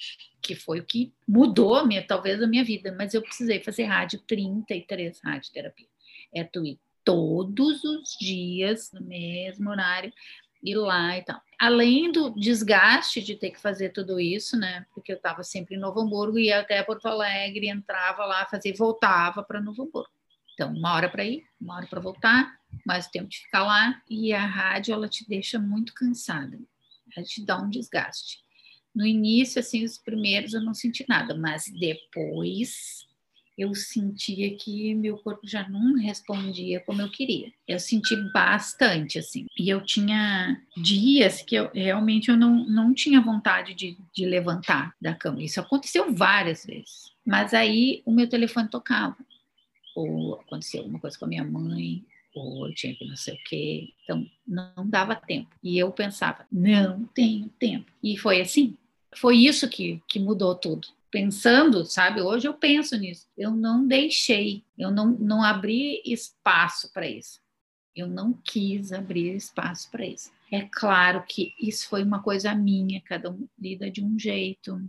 que 0.42 0.54
foi 0.54 0.80
o 0.80 0.84
que 0.84 1.12
mudou, 1.26 1.86
minha, 1.86 2.06
talvez, 2.06 2.42
a 2.42 2.46
minha 2.46 2.64
vida, 2.64 2.94
mas 2.96 3.14
eu 3.14 3.22
precisei 3.22 3.62
fazer 3.62 3.84
rádio 3.84 4.20
33 4.26 5.20
radioterapia. 5.22 5.88
É 6.34 6.44
tu 6.44 6.64
ir 6.64 6.78
todos 7.04 7.84
os 7.84 8.16
dias, 8.18 8.90
no 8.92 9.00
mesmo 9.00 9.70
horário, 9.70 10.12
ir 10.62 10.74
lá 10.74 11.16
e 11.16 11.22
tal. 11.22 11.40
Além 11.58 12.10
do 12.10 12.30
desgaste 12.30 13.22
de 13.22 13.36
ter 13.36 13.50
que 13.50 13.60
fazer 13.60 13.90
tudo 13.90 14.18
isso, 14.18 14.56
né? 14.56 14.84
Porque 14.92 15.12
eu 15.12 15.16
estava 15.16 15.44
sempre 15.44 15.76
em 15.76 15.78
Novo 15.78 16.00
Hamburgo, 16.00 16.38
ia 16.38 16.60
até 16.60 16.82
Porto 16.82 17.06
Alegre, 17.06 17.68
entrava 17.68 18.24
lá, 18.24 18.44
fazia, 18.46 18.74
voltava 18.76 19.42
para 19.42 19.60
Novo 19.60 19.84
Hamburgo. 19.84 20.10
Então, 20.54 20.72
uma 20.72 20.94
hora 20.94 21.08
para 21.08 21.24
ir, 21.24 21.44
uma 21.60 21.76
hora 21.76 21.86
para 21.86 22.00
voltar, 22.00 22.58
mais 22.84 23.06
tempo 23.06 23.28
de 23.28 23.38
ficar 23.38 23.62
lá. 23.62 24.02
E 24.08 24.32
a 24.32 24.44
rádio, 24.44 24.94
ela 24.94 25.06
te 25.06 25.28
deixa 25.28 25.58
muito 25.58 25.94
cansada 25.94 26.58
te 27.22 27.44
dá 27.44 27.58
um 27.60 27.68
desgaste. 27.68 28.38
No 28.94 29.06
início, 29.06 29.60
assim, 29.60 29.84
os 29.84 29.98
primeiros 29.98 30.54
eu 30.54 30.60
não 30.62 30.72
senti 30.72 31.04
nada, 31.08 31.34
mas 31.34 31.66
depois 31.68 33.06
eu 33.56 33.74
sentia 33.74 34.54
que 34.56 34.94
meu 34.94 35.16
corpo 35.16 35.46
já 35.46 35.66
não 35.68 35.94
respondia 35.94 36.80
como 36.80 37.00
eu 37.00 37.10
queria. 37.10 37.50
Eu 37.66 37.80
senti 37.80 38.14
bastante, 38.32 39.18
assim. 39.18 39.46
E 39.58 39.68
eu 39.68 39.82
tinha 39.82 40.60
dias 40.76 41.40
que 41.40 41.54
eu 41.54 41.70
realmente 41.72 42.30
eu 42.30 42.36
não, 42.36 42.66
não 42.66 42.92
tinha 42.92 43.20
vontade 43.20 43.74
de, 43.74 43.96
de 44.14 44.26
levantar 44.26 44.94
da 45.00 45.14
cama. 45.14 45.42
Isso 45.42 45.58
aconteceu 45.58 46.14
várias 46.14 46.66
vezes. 46.66 47.10
Mas 47.24 47.54
aí 47.54 48.02
o 48.04 48.12
meu 48.12 48.28
telefone 48.28 48.68
tocava. 48.68 49.16
Ou 49.94 50.34
aconteceu 50.34 50.80
alguma 50.80 51.00
coisa 51.00 51.18
com 51.18 51.24
a 51.24 51.28
minha 51.28 51.44
mãe, 51.44 52.04
ou 52.40 52.72
tinha 52.74 52.94
que 52.94 53.06
não 53.06 53.16
sei 53.16 53.34
o 53.34 53.38
quê. 53.44 53.88
Então, 54.02 54.26
não 54.46 54.88
dava 54.88 55.14
tempo. 55.14 55.54
E 55.62 55.78
eu 55.78 55.90
pensava, 55.90 56.46
não 56.50 57.04
tenho 57.06 57.48
tempo. 57.58 57.90
E 58.02 58.16
foi 58.16 58.40
assim. 58.40 58.76
Foi 59.14 59.36
isso 59.36 59.68
que, 59.68 60.02
que 60.08 60.18
mudou 60.18 60.54
tudo. 60.54 60.88
Pensando, 61.10 61.84
sabe, 61.84 62.20
hoje 62.20 62.46
eu 62.46 62.54
penso 62.54 62.96
nisso. 62.96 63.26
Eu 63.36 63.50
não 63.50 63.86
deixei, 63.86 64.62
eu 64.76 64.90
não, 64.90 65.06
não 65.12 65.42
abri 65.42 66.02
espaço 66.04 66.92
para 66.92 67.08
isso. 67.08 67.40
Eu 67.94 68.06
não 68.06 68.34
quis 68.34 68.92
abrir 68.92 69.34
espaço 69.34 69.90
para 69.90 70.04
isso. 70.04 70.30
É 70.52 70.68
claro 70.70 71.24
que 71.26 71.54
isso 71.58 71.88
foi 71.88 72.02
uma 72.02 72.22
coisa 72.22 72.54
minha, 72.54 73.00
cada 73.00 73.30
um 73.30 73.48
lida 73.58 73.90
de 73.90 74.04
um 74.04 74.18
jeito. 74.18 74.80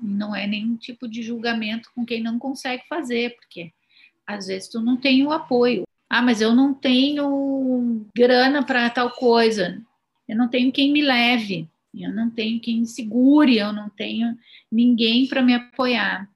Não 0.00 0.34
é 0.34 0.46
nenhum 0.46 0.76
tipo 0.76 1.08
de 1.08 1.22
julgamento 1.22 1.90
com 1.94 2.04
quem 2.04 2.22
não 2.22 2.38
consegue 2.38 2.82
fazer, 2.88 3.36
porque 3.36 3.72
às 4.26 4.46
vezes 4.46 4.68
tu 4.68 4.80
não 4.80 4.96
tem 4.96 5.24
o 5.26 5.32
apoio. 5.32 5.87
Ah, 6.08 6.22
mas 6.22 6.40
eu 6.40 6.54
não 6.54 6.72
tenho 6.72 8.06
grana 8.16 8.64
para 8.64 8.88
tal 8.88 9.10
coisa. 9.10 9.82
Eu 10.26 10.36
não 10.36 10.48
tenho 10.48 10.72
quem 10.72 10.92
me 10.92 11.02
leve. 11.02 11.68
Eu 11.94 12.12
não 12.12 12.30
tenho 12.30 12.60
quem 12.60 12.80
me 12.80 12.86
segure. 12.86 13.58
Eu 13.58 13.72
não 13.72 13.90
tenho 13.90 14.36
ninguém 14.70 15.26
para 15.26 15.42
me 15.42 15.54
apoiar, 15.54 16.28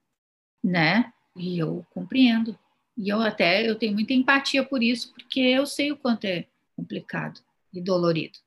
né? 0.63 1.11
E 1.35 1.57
eu 1.57 1.85
compreendo. 1.91 2.57
E 2.95 3.09
eu 3.09 3.21
até 3.21 3.67
eu 3.67 3.75
tenho 3.75 3.93
muita 3.93 4.13
empatia 4.13 4.63
por 4.63 4.83
isso, 4.83 5.11
porque 5.13 5.39
eu 5.39 5.65
sei 5.65 5.91
o 5.91 5.97
quanto 5.97 6.25
é 6.25 6.45
complicado 6.75 7.39
e 7.73 7.81
dolorido. 7.81 8.37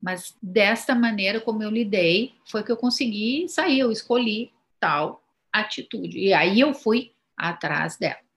Mas 0.00 0.36
desta 0.42 0.94
maneira 0.94 1.40
como 1.40 1.62
eu 1.62 1.70
lidei, 1.70 2.34
foi 2.46 2.62
que 2.62 2.70
eu 2.70 2.76
consegui 2.76 3.48
sair, 3.48 3.80
eu 3.80 3.90
escolhi 3.90 4.52
tal 4.78 5.22
atitude. 5.52 6.18
E 6.18 6.32
aí 6.32 6.60
eu 6.60 6.74
fui 6.74 7.12
atrás 7.36 7.96
dela. 7.96 8.27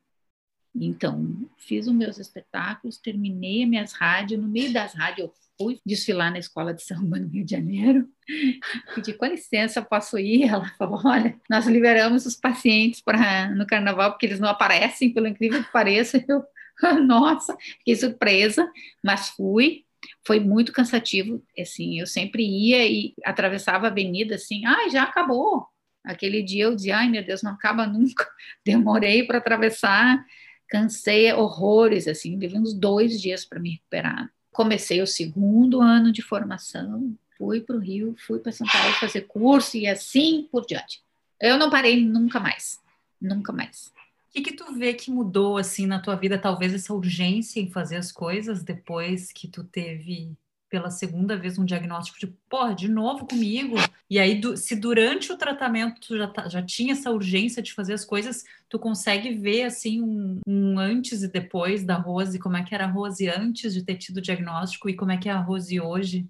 Então, 0.73 1.49
fiz 1.57 1.87
os 1.87 1.93
meus 1.93 2.17
espetáculos, 2.17 2.97
terminei 2.97 3.65
minhas 3.65 3.93
rádios. 3.93 4.41
No 4.41 4.47
meio 4.47 4.71
das 4.71 4.93
rádios, 4.93 5.27
eu 5.27 5.33
fui 5.57 5.79
desfilar 5.85 6.31
na 6.31 6.39
escola 6.39 6.73
de 6.73 6.81
samba 6.81 7.19
no 7.19 7.27
Rio 7.27 7.43
de 7.43 7.51
Janeiro. 7.51 8.07
Pedi 8.95 9.13
com 9.13 9.25
licença, 9.25 9.81
posso 9.81 10.17
ir? 10.17 10.43
Ela 10.43 10.65
falou: 10.77 11.01
Olha, 11.03 11.37
nós 11.49 11.67
liberamos 11.67 12.25
os 12.25 12.35
pacientes 12.35 13.01
para 13.01 13.49
no 13.49 13.67
carnaval 13.67 14.11
porque 14.11 14.25
eles 14.25 14.39
não 14.39 14.49
aparecem, 14.49 15.13
pelo 15.13 15.27
incrível 15.27 15.63
que 15.63 15.71
pareça. 15.71 16.23
Eu, 16.27 16.43
nossa, 17.05 17.55
fiquei 17.79 17.95
surpresa, 17.95 18.69
mas 19.03 19.29
fui. 19.29 19.85
Foi 20.25 20.39
muito 20.39 20.73
cansativo, 20.73 21.43
assim, 21.59 21.99
eu 21.99 22.07
sempre 22.07 22.43
ia 22.43 22.87
e 22.87 23.13
atravessava 23.23 23.85
a 23.85 23.89
avenida 23.91 24.33
assim, 24.33 24.65
ai, 24.65 24.87
ah, 24.87 24.89
já 24.89 25.03
acabou. 25.03 25.67
Aquele 26.03 26.41
dia 26.41 26.63
eu 26.63 26.75
dizia, 26.75 26.97
ai 26.97 27.07
meu 27.07 27.23
Deus, 27.23 27.43
não 27.43 27.51
acaba 27.51 27.85
nunca. 27.85 28.27
Demorei 28.65 29.23
para 29.23 29.37
atravessar 29.37 30.25
cansei 30.71 31.31
horrores, 31.33 32.07
assim, 32.07 32.37
levei 32.37 32.57
uns 32.57 32.73
dois 32.73 33.21
dias 33.21 33.43
para 33.43 33.59
me 33.59 33.71
recuperar. 33.71 34.31
Comecei 34.53 35.01
o 35.01 35.07
segundo 35.07 35.81
ano 35.81 36.13
de 36.13 36.21
formação, 36.21 37.13
fui 37.37 37.59
para 37.59 37.75
o 37.75 37.79
Rio, 37.79 38.15
fui 38.25 38.39
para 38.39 38.53
São 38.53 38.65
Paulo 38.65 38.93
fazer 38.93 39.21
curso 39.21 39.75
e 39.75 39.85
assim 39.85 40.47
por 40.49 40.65
diante. 40.65 41.03
Eu 41.41 41.57
não 41.57 41.69
parei 41.69 42.05
nunca 42.05 42.39
mais, 42.39 42.79
nunca 43.19 43.51
mais. 43.51 43.91
O 44.29 44.33
que, 44.33 44.41
que 44.43 44.53
tu 44.53 44.73
vê 44.73 44.93
que 44.93 45.11
mudou 45.11 45.57
assim 45.57 45.85
na 45.85 45.99
tua 45.99 46.15
vida? 46.15 46.37
Talvez 46.37 46.73
essa 46.73 46.93
urgência 46.93 47.59
em 47.59 47.69
fazer 47.69 47.97
as 47.97 48.09
coisas 48.09 48.63
depois 48.63 49.29
que 49.33 49.49
tu 49.49 49.65
teve 49.65 50.31
pela 50.71 50.89
segunda 50.89 51.35
vez 51.35 51.59
um 51.59 51.65
diagnóstico 51.65 52.17
de, 52.17 52.27
porra, 52.49 52.73
de 52.73 52.87
novo 52.87 53.27
comigo. 53.27 53.75
E 54.09 54.17
aí, 54.17 54.39
do, 54.39 54.55
se 54.55 54.73
durante 54.73 55.29
o 55.29 55.37
tratamento 55.37 55.99
tu 55.99 56.17
já, 56.17 56.27
tá, 56.27 56.47
já 56.47 56.63
tinha 56.63 56.93
essa 56.93 57.11
urgência 57.11 57.61
de 57.61 57.73
fazer 57.73 57.93
as 57.93 58.05
coisas, 58.05 58.45
tu 58.69 58.79
consegue 58.79 59.33
ver, 59.33 59.63
assim, 59.63 60.01
um, 60.01 60.39
um, 60.47 60.79
antes 60.79 61.23
e 61.23 61.27
depois 61.27 61.83
da 61.83 61.95
Rose, 61.95 62.39
como 62.39 62.55
é 62.55 62.63
que 62.63 62.73
era 62.73 62.85
a 62.85 62.89
Rose 62.89 63.27
antes 63.27 63.73
de 63.73 63.83
ter 63.83 63.97
tido 63.97 64.17
o 64.17 64.21
diagnóstico 64.21 64.89
e 64.89 64.95
como 64.95 65.11
é 65.11 65.17
que 65.17 65.27
é 65.27 65.33
a 65.33 65.41
Rose 65.41 65.77
hoje? 65.79 66.25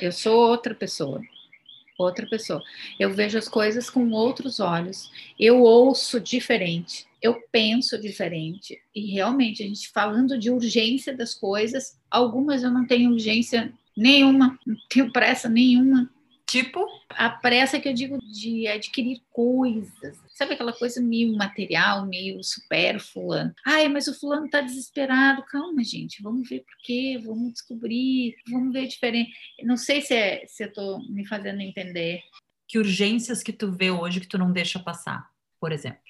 Eu 0.00 0.12
sou 0.12 0.48
outra 0.48 0.74
pessoa 0.74 1.20
outra 1.98 2.26
pessoa. 2.26 2.62
Eu 3.00 3.14
vejo 3.14 3.38
as 3.38 3.48
coisas 3.48 3.88
com 3.88 4.10
outros 4.10 4.60
olhos, 4.60 5.10
eu 5.40 5.62
ouço 5.62 6.20
diferente, 6.20 7.06
eu 7.26 7.42
penso 7.50 8.00
diferente. 8.00 8.80
E 8.94 9.12
realmente, 9.12 9.62
a 9.62 9.66
gente 9.66 9.88
falando 9.88 10.38
de 10.38 10.50
urgência 10.50 11.16
das 11.16 11.34
coisas, 11.34 11.98
algumas 12.10 12.62
eu 12.62 12.70
não 12.70 12.86
tenho 12.86 13.10
urgência 13.10 13.72
nenhuma, 13.96 14.58
não 14.66 14.76
tenho 14.88 15.12
pressa 15.12 15.48
nenhuma. 15.48 16.10
Tipo? 16.46 16.86
A 17.10 17.28
pressa 17.28 17.80
que 17.80 17.88
eu 17.88 17.92
digo 17.92 18.18
de 18.18 18.68
adquirir 18.68 19.20
coisas. 19.32 20.16
Sabe 20.28 20.54
aquela 20.54 20.72
coisa 20.72 21.00
meio 21.00 21.36
material, 21.36 22.06
meio 22.06 22.42
supérflua? 22.44 23.52
Ai, 23.66 23.88
mas 23.88 24.06
o 24.06 24.14
fulano 24.14 24.48
tá 24.48 24.60
desesperado. 24.60 25.42
Calma, 25.46 25.82
gente, 25.82 26.22
vamos 26.22 26.48
ver 26.48 26.60
por 26.60 26.76
quê, 26.84 27.20
vamos 27.24 27.54
descobrir, 27.54 28.36
vamos 28.48 28.72
ver 28.72 28.86
diferente. 28.86 29.32
Não 29.64 29.76
sei 29.76 30.00
se, 30.00 30.14
é, 30.14 30.46
se 30.46 30.62
eu 30.64 30.72
tô 30.72 30.98
me 31.08 31.26
fazendo 31.26 31.60
entender. 31.60 32.20
Que 32.68 32.78
urgências 32.78 33.42
que 33.42 33.52
tu 33.52 33.72
vê 33.72 33.90
hoje 33.90 34.20
que 34.20 34.28
tu 34.28 34.38
não 34.38 34.52
deixa 34.52 34.78
passar, 34.78 35.28
por 35.60 35.72
exemplo? 35.72 36.06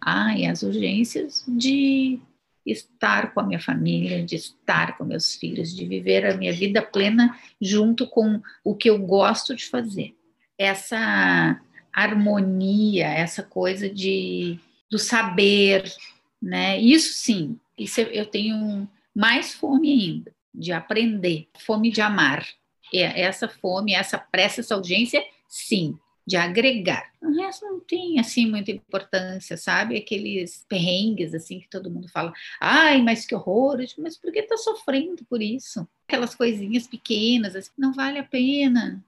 Ah, 0.00 0.36
e 0.36 0.46
as 0.46 0.62
urgências 0.62 1.44
de 1.46 2.18
estar 2.64 3.32
com 3.32 3.40
a 3.40 3.42
minha 3.42 3.60
família, 3.60 4.24
de 4.24 4.36
estar 4.36 4.96
com 4.96 5.04
meus 5.04 5.34
filhos, 5.34 5.74
de 5.74 5.86
viver 5.86 6.26
a 6.26 6.36
minha 6.36 6.52
vida 6.52 6.82
plena 6.82 7.36
junto 7.60 8.06
com 8.06 8.40
o 8.64 8.74
que 8.74 8.88
eu 8.88 8.98
gosto 8.98 9.54
de 9.54 9.66
fazer. 9.66 10.14
Essa 10.58 11.60
harmonia, 11.92 13.06
essa 13.06 13.42
coisa 13.42 13.88
de 13.88 14.58
do 14.90 14.98
saber, 14.98 15.84
né? 16.42 16.78
Isso 16.78 17.14
sim, 17.14 17.58
isso 17.78 18.00
eu 18.00 18.26
tenho 18.26 18.88
mais 19.14 19.54
fome 19.54 19.92
ainda 19.92 20.32
de 20.52 20.72
aprender, 20.72 21.48
fome 21.58 21.90
de 21.90 22.00
amar. 22.00 22.46
É, 22.92 23.22
essa 23.22 23.48
fome, 23.48 23.94
essa 23.94 24.18
pressa, 24.18 24.60
essa 24.60 24.76
urgência, 24.76 25.22
sim, 25.48 25.96
de 26.26 26.36
agregar. 26.36 27.10
O 27.20 27.32
resto 27.32 27.64
não 27.66 27.80
tem 27.80 28.18
assim 28.18 28.46
muita 28.48 28.70
importância, 28.70 29.56
sabe? 29.56 29.96
Aqueles 29.96 30.64
perrengues 30.68 31.34
assim 31.34 31.60
que 31.60 31.68
todo 31.68 31.90
mundo 31.90 32.08
fala, 32.08 32.32
ai, 32.60 33.02
mas 33.02 33.26
que 33.26 33.34
horror, 33.34 33.78
mas 33.98 34.16
por 34.16 34.32
que 34.32 34.42
tá 34.42 34.56
sofrendo 34.56 35.24
por 35.24 35.42
isso? 35.42 35.88
Aquelas 36.06 36.34
coisinhas 36.34 36.86
pequenas, 36.86 37.56
assim, 37.56 37.70
não 37.76 37.92
vale 37.92 38.18
a 38.18 38.24
pena, 38.24 39.04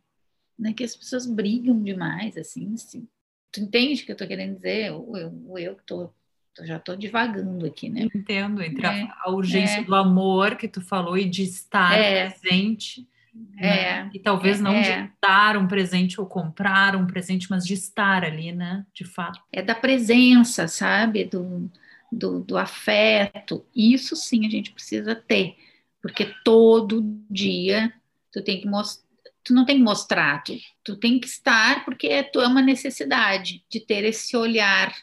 né? 0.58 0.72
Que 0.72 0.84
as 0.84 0.96
pessoas 0.96 1.26
brigam 1.26 1.82
demais, 1.82 2.36
assim, 2.36 2.74
assim. 2.74 3.06
Tu 3.50 3.60
entende 3.60 4.02
o 4.02 4.06
que 4.06 4.12
eu 4.12 4.16
tô 4.16 4.26
querendo 4.26 4.56
dizer? 4.56 4.88
Eu, 4.88 5.08
ou 5.46 5.58
eu 5.58 5.76
que 5.76 5.84
tô 5.84 6.10
eu 6.58 6.66
já 6.66 6.76
estou 6.76 6.94
divagando 6.94 7.64
aqui, 7.64 7.88
né? 7.88 8.08
Entendo, 8.14 8.62
entre 8.62 8.84
é, 8.84 8.88
a, 8.88 9.22
a, 9.24 9.30
urgência 9.30 9.80
é. 9.80 9.84
do 9.84 9.94
amor 9.94 10.56
que 10.56 10.68
tu 10.68 10.82
falou 10.82 11.16
e 11.16 11.24
de 11.24 11.44
estar 11.44 11.98
é. 11.98 12.28
presente 12.28 13.08
é, 13.56 14.02
né? 14.04 14.10
E 14.12 14.18
talvez 14.18 14.60
não 14.60 14.74
é. 14.74 14.82
de 15.06 15.12
dar 15.20 15.56
um 15.56 15.66
presente 15.66 16.20
ou 16.20 16.26
comprar 16.26 16.94
um 16.96 17.06
presente, 17.06 17.48
mas 17.50 17.64
de 17.64 17.74
estar 17.74 18.24
ali, 18.24 18.52
né? 18.52 18.84
De 18.92 19.04
fato. 19.04 19.40
É 19.50 19.62
da 19.62 19.74
presença, 19.74 20.68
sabe? 20.68 21.24
Do, 21.24 21.70
do, 22.10 22.40
do 22.40 22.58
afeto. 22.58 23.64
Isso 23.74 24.14
sim 24.14 24.46
a 24.46 24.50
gente 24.50 24.72
precisa 24.72 25.14
ter, 25.14 25.56
porque 26.00 26.34
todo 26.44 27.02
dia 27.30 27.92
tu 28.30 28.42
tem 28.42 28.60
que 28.60 28.66
mostrar. 28.66 29.10
Tu 29.44 29.52
não 29.52 29.64
tem 29.64 29.76
que 29.76 29.82
mostrar, 29.82 30.44
tu, 30.44 30.56
tu 30.84 30.96
tem 30.96 31.18
que 31.18 31.26
estar 31.26 31.84
porque 31.84 32.06
é, 32.06 32.22
tu 32.22 32.40
é 32.40 32.46
uma 32.46 32.62
necessidade 32.62 33.64
de 33.68 33.80
ter 33.80 34.04
esse 34.04 34.36
olhar 34.36 34.94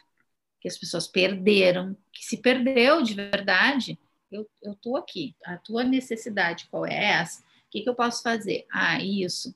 que 0.58 0.66
as 0.66 0.78
pessoas 0.78 1.06
perderam, 1.06 1.94
que 2.10 2.24
se 2.24 2.38
perdeu 2.38 3.02
de 3.02 3.12
verdade, 3.12 3.98
eu, 4.30 4.48
tô 4.76 4.96
aqui. 4.96 5.34
A 5.44 5.58
tua 5.58 5.84
necessidade 5.84 6.68
qual 6.70 6.86
é 6.86 6.94
essa? 6.94 7.42
O 7.70 7.72
que, 7.72 7.82
que 7.82 7.88
eu 7.88 7.94
posso 7.94 8.20
fazer? 8.20 8.66
Ah, 8.72 9.00
isso. 9.00 9.54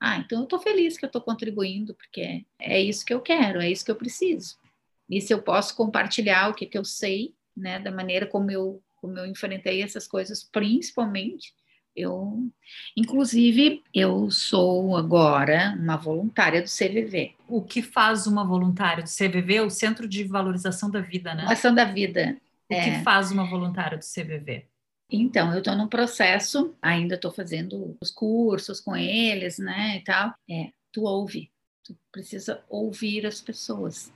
Ah, 0.00 0.18
então 0.18 0.38
eu 0.38 0.44
estou 0.44 0.60
feliz 0.60 0.96
que 0.96 1.04
eu 1.04 1.08
estou 1.08 1.20
contribuindo, 1.20 1.92
porque 1.92 2.46
é 2.56 2.80
isso 2.80 3.04
que 3.04 3.12
eu 3.12 3.20
quero, 3.20 3.60
é 3.60 3.68
isso 3.68 3.84
que 3.84 3.90
eu 3.90 3.96
preciso. 3.96 4.56
E 5.10 5.20
se 5.20 5.34
eu 5.34 5.42
posso 5.42 5.74
compartilhar 5.74 6.50
o 6.50 6.54
que, 6.54 6.66
que 6.66 6.78
eu 6.78 6.84
sei, 6.84 7.34
né, 7.56 7.80
da 7.80 7.90
maneira 7.90 8.26
como 8.26 8.48
eu, 8.48 8.80
como 8.94 9.18
eu 9.18 9.26
enfrentei 9.26 9.82
essas 9.82 10.06
coisas, 10.06 10.44
principalmente, 10.44 11.52
eu, 11.96 12.48
inclusive, 12.96 13.82
eu 13.92 14.30
sou 14.30 14.96
agora 14.96 15.76
uma 15.80 15.96
voluntária 15.96 16.62
do 16.62 16.68
CVV. 16.68 17.34
O 17.48 17.60
que 17.60 17.82
faz 17.82 18.28
uma 18.28 18.44
voluntária 18.44 19.02
do 19.02 19.08
CVV? 19.08 19.62
O 19.62 19.70
Centro 19.70 20.06
de 20.06 20.22
Valorização 20.22 20.88
da 20.88 21.00
Vida, 21.00 21.30
né? 21.30 21.42
Valorização 21.42 21.74
da 21.74 21.84
Vida. 21.84 22.36
O 22.70 22.74
é. 22.74 22.84
que 22.84 23.02
faz 23.02 23.32
uma 23.32 23.50
voluntária 23.50 23.98
do 23.98 24.04
CVV? 24.04 24.64
Então, 25.10 25.52
eu 25.52 25.58
estou 25.58 25.74
no 25.74 25.88
processo, 25.88 26.74
ainda 26.82 27.14
estou 27.14 27.32
fazendo 27.32 27.96
os 28.00 28.10
cursos 28.10 28.80
com 28.80 28.94
eles, 28.94 29.58
né, 29.58 29.96
e 29.96 30.04
tal. 30.04 30.34
É, 30.48 30.70
tu 30.92 31.02
ouve, 31.04 31.50
tu 31.82 31.96
precisa 32.12 32.62
ouvir 32.68 33.26
as 33.26 33.40
pessoas. 33.40 34.12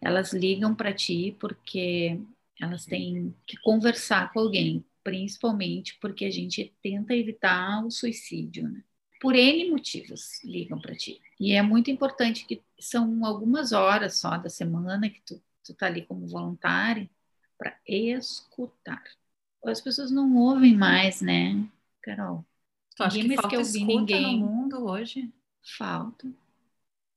Elas 0.00 0.32
ligam 0.32 0.74
para 0.74 0.92
ti 0.94 1.36
porque 1.40 2.20
elas 2.60 2.84
têm 2.84 3.34
que 3.46 3.56
conversar 3.58 4.32
com 4.32 4.40
alguém, 4.40 4.84
principalmente 5.02 5.98
porque 6.00 6.24
a 6.24 6.30
gente 6.30 6.72
tenta 6.80 7.14
evitar 7.16 7.84
o 7.84 7.90
suicídio, 7.90 8.68
né? 8.68 8.84
Por 9.20 9.34
N 9.34 9.70
motivos 9.70 10.42
ligam 10.44 10.80
para 10.80 10.94
ti. 10.94 11.20
E 11.40 11.52
é 11.52 11.62
muito 11.62 11.90
importante 11.90 12.46
que 12.46 12.62
são 12.78 13.24
algumas 13.24 13.72
horas 13.72 14.18
só 14.18 14.36
da 14.38 14.48
semana 14.48 15.10
que 15.10 15.20
tu, 15.22 15.42
tu 15.64 15.74
tá 15.74 15.86
ali 15.86 16.02
como 16.06 16.28
voluntário 16.28 17.10
para 17.58 17.76
escutar 17.84 19.02
as 19.64 19.80
pessoas 19.80 20.10
não 20.10 20.36
ouvem 20.36 20.76
mais, 20.76 21.20
né, 21.20 21.64
Carol? 22.02 22.44
Tu 22.96 23.02
acha 23.02 23.18
que 23.18 23.36
falta 23.36 23.58
ouvir 23.58 23.84
ninguém. 23.84 24.40
no 24.40 24.46
mundo 24.46 24.84
hoje? 24.84 25.32
Falta. 25.76 26.28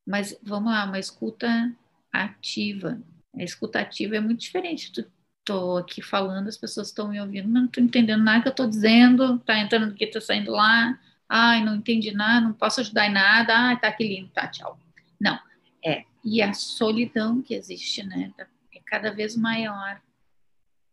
Mas 0.05 0.37
vamos 0.43 0.71
lá, 0.71 0.85
uma 0.85 0.99
escuta 0.99 1.73
ativa. 2.11 3.01
A 3.35 3.43
escuta 3.43 3.79
ativa 3.79 4.17
é 4.17 4.19
muito 4.19 4.41
diferente. 4.41 4.91
Tu 4.91 5.05
tô 5.43 5.77
aqui 5.77 6.01
falando, 6.01 6.47
as 6.47 6.57
pessoas 6.57 6.87
estão 6.87 7.07
me 7.07 7.19
ouvindo, 7.19 7.47
mas 7.47 7.61
não 7.61 7.65
estou 7.65 7.83
entendendo 7.83 8.23
nada 8.23 8.41
que 8.41 8.47
eu 8.47 8.51
estou 8.51 8.67
dizendo, 8.67 9.39
tá 9.39 9.57
entrando 9.57 9.91
aqui, 9.91 10.05
tá 10.07 10.21
saindo 10.21 10.51
lá. 10.51 10.99
Ai, 11.27 11.63
não 11.63 11.75
entendi 11.75 12.11
nada, 12.11 12.45
não 12.45 12.53
posso 12.53 12.81
ajudar 12.81 13.07
em 13.07 13.13
nada. 13.13 13.53
Ai, 13.55 13.79
tá 13.79 13.87
aqui 13.87 14.07
lindo, 14.07 14.29
tá, 14.29 14.47
tchau. 14.47 14.77
Não, 15.19 15.39
é. 15.83 16.03
E 16.23 16.41
a 16.41 16.53
solidão 16.53 17.41
que 17.41 17.53
existe, 17.53 18.03
né, 18.03 18.31
é 18.37 18.79
cada 18.85 19.11
vez 19.11 19.35
maior 19.35 19.99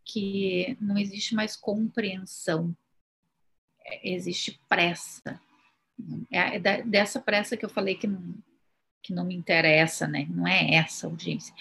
que 0.08 0.74
não 0.80 0.96
existe 0.96 1.34
mais 1.34 1.54
compreensão, 1.54 2.74
é, 3.84 4.10
existe 4.10 4.58
pressa. 4.66 5.38
É, 6.32 6.56
é 6.56 6.82
dessa 6.82 7.20
pressa 7.20 7.56
que 7.56 7.64
eu 7.64 7.68
falei 7.68 7.94
que 7.94 8.06
não, 8.06 8.34
que 9.02 9.12
não 9.12 9.26
me 9.26 9.34
interessa, 9.34 10.08
né? 10.08 10.26
Não 10.30 10.48
é 10.48 10.74
essa 10.74 11.06
urgência, 11.06 11.54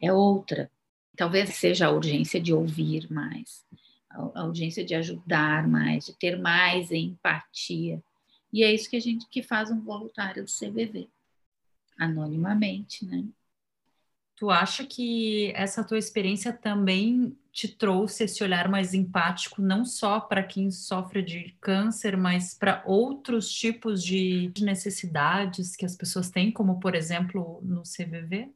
é 0.00 0.12
outra. 0.12 0.70
Talvez 1.16 1.50
seja 1.50 1.86
a 1.86 1.92
urgência 1.92 2.40
de 2.40 2.52
ouvir 2.52 3.10
mais, 3.10 3.64
a 4.10 4.44
urgência 4.44 4.84
de 4.84 4.94
ajudar 4.94 5.68
mais, 5.68 6.06
de 6.06 6.14
ter 6.14 6.38
mais 6.38 6.90
empatia. 6.90 8.02
E 8.52 8.64
é 8.64 8.74
isso 8.74 8.90
que 8.90 8.96
a 8.96 9.00
gente 9.00 9.28
que 9.28 9.42
faz 9.42 9.70
um 9.70 9.80
voluntário 9.80 10.44
do 10.44 10.50
CVV, 10.50 11.08
anonimamente, 11.98 13.04
né? 13.04 13.24
Tu 14.42 14.50
acha 14.50 14.84
que 14.84 15.52
essa 15.54 15.84
tua 15.84 15.96
experiência 15.96 16.52
também 16.52 17.38
te 17.52 17.68
trouxe 17.68 18.24
esse 18.24 18.42
olhar 18.42 18.68
mais 18.68 18.92
empático, 18.92 19.62
não 19.62 19.84
só 19.84 20.18
para 20.18 20.42
quem 20.42 20.68
sofre 20.68 21.22
de 21.22 21.54
câncer, 21.60 22.16
mas 22.16 22.52
para 22.52 22.82
outros 22.84 23.48
tipos 23.48 24.02
de 24.02 24.52
necessidades 24.58 25.76
que 25.76 25.84
as 25.84 25.94
pessoas 25.94 26.28
têm, 26.28 26.50
como 26.50 26.80
por 26.80 26.96
exemplo 26.96 27.60
no 27.62 27.84
CVV? 27.84 28.50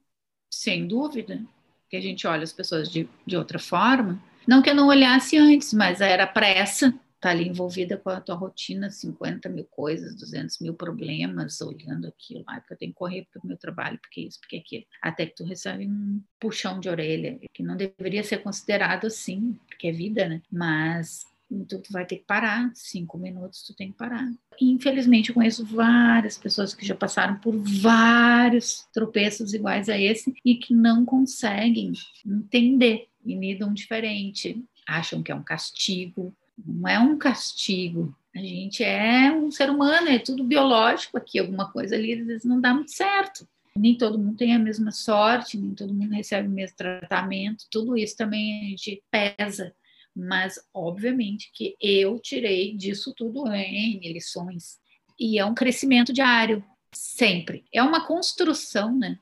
Sem 0.51 0.89
dúvida, 0.89 1.41
que 1.89 1.97
a 1.97 2.01
gente 2.01 2.27
olha 2.27 2.43
as 2.43 2.53
pessoas 2.53 2.91
de, 2.91 3.09
de 3.25 3.37
outra 3.37 3.61
forma. 3.61 4.21
Não 4.45 4.63
que 4.63 4.71
eu 4.71 4.75
não 4.75 4.89
olhasse 4.89 5.39
antes, 5.39 5.73
mas 5.73 6.01
era 6.01 6.27
pressa 6.27 6.93
tá 7.27 7.33
ali 7.33 7.49
envolvida 7.49 7.97
com 7.97 8.09
a 8.09 8.21
tua 8.21 8.37
rotina, 8.37 8.89
50 8.89 9.49
mil 9.49 9.65
coisas, 9.65 10.15
200 10.15 10.61
mil 10.61 10.75
problemas, 10.75 11.61
olhando 11.61 12.07
aquilo, 12.07 12.45
ah, 12.47 12.61
porque 12.61 12.75
eu 12.75 12.79
tenho 12.79 12.93
que 12.93 12.99
correr 12.99 13.27
para 13.33 13.43
o 13.43 13.47
meu 13.49 13.57
trabalho, 13.57 13.99
porque 13.99 14.21
isso, 14.21 14.39
porque 14.39 14.59
aquilo, 14.59 14.85
até 15.03 15.27
que 15.27 15.35
tu 15.35 15.43
recebe 15.43 15.89
um 15.89 16.23
puxão 16.39 16.79
de 16.79 16.89
orelha, 16.89 17.41
que 17.53 17.65
não 17.65 17.77
deveria 17.77 18.23
ser 18.23 18.39
considerado 18.39 19.09
assim, 19.09 19.59
porque 19.67 19.89
é 19.89 19.93
vida, 19.93 20.29
né? 20.29 20.41
Mas 20.53 21.25
então 21.51 21.81
tu 21.81 21.93
vai 21.93 22.07
ter 22.07 22.19
que 22.19 22.25
parar, 22.25 22.71
cinco 22.75 23.19
minutos 23.19 23.65
tu 23.65 23.75
tem 23.75 23.91
que 23.91 23.99
parar. 23.99 24.25
infelizmente 24.61 25.31
eu 25.31 25.35
conheço 25.35 25.65
várias 25.65 26.39
pessoas 26.39 26.75
que 26.75 26.87
já 26.87 26.95
passaram 26.95 27.41
por 27.41 27.57
vários 27.57 28.87
tropeços 28.93 29.53
iguais 29.53 29.89
a 29.89 29.99
esse 29.99 30.33
e 30.45 30.55
que 30.55 30.73
não 30.73 31.05
conseguem 31.05 31.93
entender 32.25 33.09
e 33.25 33.35
lidam 33.35 33.75
diferente. 33.75 34.65
Acham 34.87 35.23
que 35.23 35.33
é 35.33 35.35
um 35.35 35.43
castigo, 35.43 36.33
não 36.59 36.89
é 36.89 36.99
um 36.99 37.19
castigo. 37.19 38.17
A 38.35 38.39
gente 38.39 38.85
é 38.85 39.33
um 39.33 39.51
ser 39.51 39.71
humano, 39.71 40.09
é 40.09 40.19
tudo 40.19 40.45
biológico 40.45 41.17
aqui, 41.17 41.39
alguma 41.39 41.71
coisa 41.71 41.95
ali 41.95 42.13
às 42.13 42.27
vezes 42.27 42.45
não 42.45 42.61
dá 42.61 42.75
muito 42.75 42.91
certo. 42.91 43.49
Nem 43.75 43.97
todo 43.97 44.19
mundo 44.19 44.37
tem 44.37 44.55
a 44.55 44.59
mesma 44.59 44.91
sorte, 44.91 45.59
nem 45.59 45.75
todo 45.75 45.93
mundo 45.93 46.13
recebe 46.13 46.49
o 46.49 46.51
mesmo 46.51 46.77
tratamento, 46.77 47.67
tudo 47.71 47.97
isso 47.97 48.17
também 48.17 48.61
a 48.61 48.69
gente 48.71 49.03
pesa. 49.11 49.75
Mas, 50.15 50.59
obviamente, 50.73 51.51
que 51.53 51.77
eu 51.79 52.19
tirei 52.19 52.75
disso 52.75 53.13
tudo 53.15 53.47
em 53.53 54.01
lições. 54.13 54.79
E 55.19 55.39
é 55.39 55.45
um 55.45 55.55
crescimento 55.55 56.11
diário, 56.11 56.65
sempre. 56.91 57.67
É 57.71 57.83
uma 57.83 58.07
construção, 58.07 58.97
né? 58.97 59.19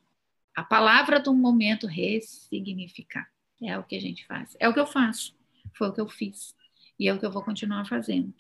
A 0.55 0.63
palavra 0.63 1.19
do 1.19 1.35
momento 1.35 1.89
ressignificar. 1.89 3.29
É 3.61 3.77
o 3.77 3.83
que 3.83 3.97
a 3.97 4.01
gente 4.01 4.25
faz. 4.25 4.57
É 4.61 4.69
o 4.69 4.75
que 4.75 4.79
eu 4.79 4.87
faço. 4.87 5.35
Foi 5.77 5.89
o 5.89 5.93
que 5.93 6.01
eu 6.01 6.09
fiz. 6.09 6.55
E 6.99 7.09
é 7.09 7.15
o 7.15 7.19
que 7.19 7.27
eu 7.27 7.31
vou 7.31 7.43
continuar 7.43 7.85
fazendo, 7.87 8.33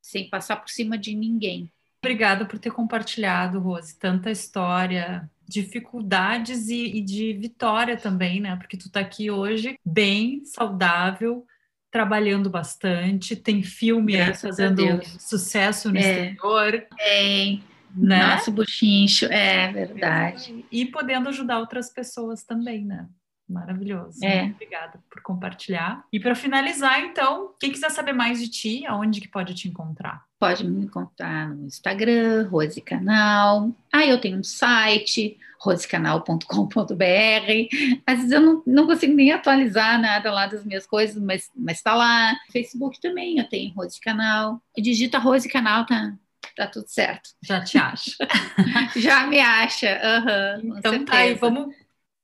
sem 0.00 0.28
passar 0.28 0.56
por 0.56 0.70
cima 0.70 0.96
de 0.96 1.14
ninguém. 1.14 1.70
Obrigada 2.02 2.44
por 2.44 2.58
ter 2.58 2.70
compartilhado, 2.70 3.58
Rose, 3.58 3.98
tanta 3.98 4.30
história, 4.30 5.28
dificuldades 5.48 6.68
e, 6.68 6.98
e 6.98 7.00
de 7.00 7.32
vitória 7.32 7.96
também, 7.96 8.40
né? 8.40 8.54
Porque 8.56 8.76
tu 8.76 8.90
tá 8.90 9.00
aqui 9.00 9.30
hoje 9.30 9.78
bem, 9.84 10.44
saudável, 10.44 11.44
trabalhando 11.90 12.50
bastante, 12.50 13.34
tem 13.34 13.62
filme 13.62 14.12
Graças 14.12 14.40
fazendo 14.40 15.00
sucesso 15.18 15.90
no 15.90 15.96
é, 15.96 16.00
exterior. 16.00 16.86
Tem. 16.96 17.64
Né? 17.94 18.26
Nosso 18.26 18.52
buchincho, 18.52 19.24
é 19.26 19.72
verdade. 19.72 20.66
E 20.70 20.84
podendo 20.84 21.30
ajudar 21.30 21.58
outras 21.58 21.90
pessoas 21.90 22.44
também, 22.44 22.84
né? 22.84 23.08
Maravilhoso. 23.48 24.24
É. 24.24 24.42
Muito 24.42 24.54
obrigada 24.56 24.98
por 25.08 25.22
compartilhar. 25.22 26.04
E 26.12 26.18
para 26.18 26.34
finalizar, 26.34 27.00
então, 27.00 27.54
quem 27.60 27.70
quiser 27.70 27.90
saber 27.90 28.12
mais 28.12 28.40
de 28.40 28.48
ti, 28.48 28.86
aonde 28.86 29.20
que 29.20 29.28
pode 29.28 29.54
te 29.54 29.68
encontrar? 29.68 30.24
Pode 30.38 30.66
me 30.66 30.84
encontrar 30.84 31.48
no 31.50 31.66
Instagram, 31.66 32.48
Rose 32.48 32.80
Canal. 32.80 33.70
Ah, 33.92 34.04
eu 34.04 34.20
tenho 34.20 34.38
um 34.38 34.42
site, 34.42 35.38
rosecanal.com.br. 35.60 36.44
Às 38.06 38.16
vezes 38.16 38.32
eu 38.32 38.40
não, 38.40 38.62
não 38.66 38.86
consigo 38.86 39.14
nem 39.14 39.32
atualizar 39.32 40.00
nada 40.00 40.30
lá 40.32 40.46
das 40.46 40.64
minhas 40.64 40.86
coisas, 40.86 41.22
mas 41.22 41.48
mas 41.54 41.78
está 41.78 41.94
lá. 41.94 42.34
Facebook 42.52 43.00
também, 43.00 43.38
eu 43.38 43.48
tenho 43.48 43.72
Rose 43.74 44.00
Canal. 44.00 44.60
Digita 44.76 45.18
Rose 45.18 45.48
Canal, 45.48 45.86
tá, 45.86 46.14
tá 46.56 46.66
tudo 46.66 46.88
certo. 46.88 47.30
Já 47.42 47.62
te 47.62 47.78
acho. 47.78 48.10
Já 48.96 49.26
me 49.26 49.40
acha. 49.40 50.00
com 50.60 50.78
então 50.78 51.04
tá 51.04 51.18
aí, 51.18 51.34
vamos 51.34 51.72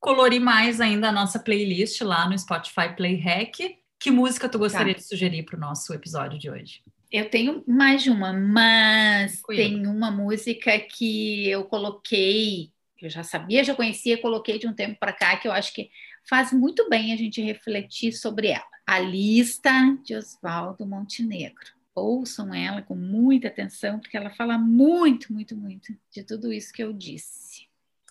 colorir 0.03 0.41
mais 0.41 0.81
ainda 0.81 1.09
a 1.09 1.13
nossa 1.13 1.39
playlist 1.39 2.01
lá 2.03 2.29
no 2.29 2.37
Spotify 2.37 2.95
Play 2.95 3.17
Hack. 3.21 3.79
Que 3.99 4.11
música 4.11 4.49
tu 4.49 4.59
gostaria 4.59 4.93
Tá. 4.95 4.99
de 4.99 5.07
sugerir 5.07 5.45
para 5.45 5.57
o 5.57 5.61
nosso 5.61 5.95
episódio 5.95 6.39
de 6.39 6.51
hoje? 6.51 6.83
Eu 7.11 7.31
tenho 7.31 7.63
mais 7.69 8.03
de 8.03 8.11
uma, 8.11 8.33
mas 8.33 9.41
Cuida. 9.41 9.63
tem 9.63 9.87
uma 9.87 10.11
música 10.11 10.77
que 10.81 11.49
eu 11.49 11.65
coloquei, 11.65 12.73
que 12.99 13.07
eu 13.07 13.11
já 13.11 13.23
sabia, 13.23 13.63
já 13.63 13.75
conhecia, 13.77 14.21
coloquei 14.21 14.59
de 14.59 14.67
um 14.67 14.73
tempo 14.75 14.99
para 14.99 15.13
cá, 15.13 15.37
que 15.37 15.47
eu 15.47 15.53
acho 15.53 15.73
que 15.73 15.89
faz 16.29 16.53
muito 16.53 16.89
bem 16.89 17.13
a 17.13 17.17
gente 17.17 17.41
refletir 17.41 18.13
sobre 18.13 18.49
ela. 18.49 18.65
A 18.85 18.99
lista 18.99 19.71
de 20.05 20.17
Oswaldo 20.17 20.85
Montenegro. 20.85 21.71
Ouçam 21.95 22.53
ela 22.53 22.83
com 22.83 22.97
muita 22.97 23.49
atenção, 23.49 24.01
porque 24.01 24.17
ela 24.17 24.31
fala 24.31 24.59
muito, 24.59 25.33
muito, 25.33 25.55
muito 25.55 25.95
de 26.11 26.25
tudo 26.25 26.53
isso 26.53 26.73
que 26.73 26.83
eu 26.83 26.93
disse. 26.93 27.67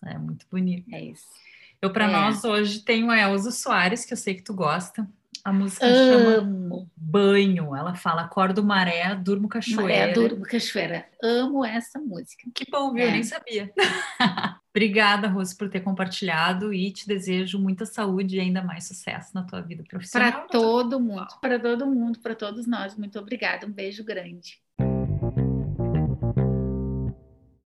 É 0.06 0.18
muito 0.18 0.46
bonito. 0.50 0.88
É 0.94 1.04
isso. 1.04 1.26
Eu, 1.82 1.92
para 1.92 2.06
É. 2.06 2.12
nós, 2.12 2.44
hoje 2.44 2.80
tenho 2.82 3.10
a 3.10 3.18
Elza 3.18 3.52
Soares, 3.52 4.06
que 4.06 4.14
eu 4.14 4.18
sei 4.18 4.36
que 4.36 4.44
tu 4.44 4.54
gosta. 4.54 5.08
A 5.44 5.52
música 5.52 5.88
chama 5.88 6.36
Amo. 6.38 6.88
Banho. 6.96 7.76
Ela 7.76 7.96
fala: 7.96 8.22
acordo 8.22 8.64
maré, 8.64 9.16
durmo 9.16 9.48
cachoeira. 9.50 9.82
Maré 9.82 10.14
Durmo 10.14 10.44
Cachoeira. 10.44 11.06
Amo 11.24 11.66
essa 11.66 11.98
música. 12.00 12.44
Que 12.54 12.66
bom, 12.70 12.94
viu? 12.94 13.02
Eu 13.04 13.10
É. 13.10 13.12
nem 13.14 13.24
sabia. 13.24 13.72
Obrigada, 14.70 15.28
Rose, 15.28 15.58
por 15.58 15.68
ter 15.68 15.80
compartilhado 15.82 16.72
e 16.72 16.92
te 16.92 17.08
desejo 17.08 17.58
muita 17.60 17.86
saúde 17.88 18.38
e 18.38 18.40
ainda 18.40 18.62
mais 18.64 18.88
sucesso 18.88 19.32
na 19.34 19.44
tua 19.44 19.62
vida 19.62 19.84
profissional. 19.84 20.32
Para 20.32 20.42
todo 20.48 21.00
mundo, 21.00 21.28
para 21.42 21.60
todo 21.60 21.88
mundo, 21.88 22.20
para 22.20 22.36
todos 22.36 22.68
nós. 22.68 22.96
Muito 22.96 23.18
obrigada. 23.20 23.66
Um 23.66 23.72
beijo 23.72 24.04
grande. 24.04 24.60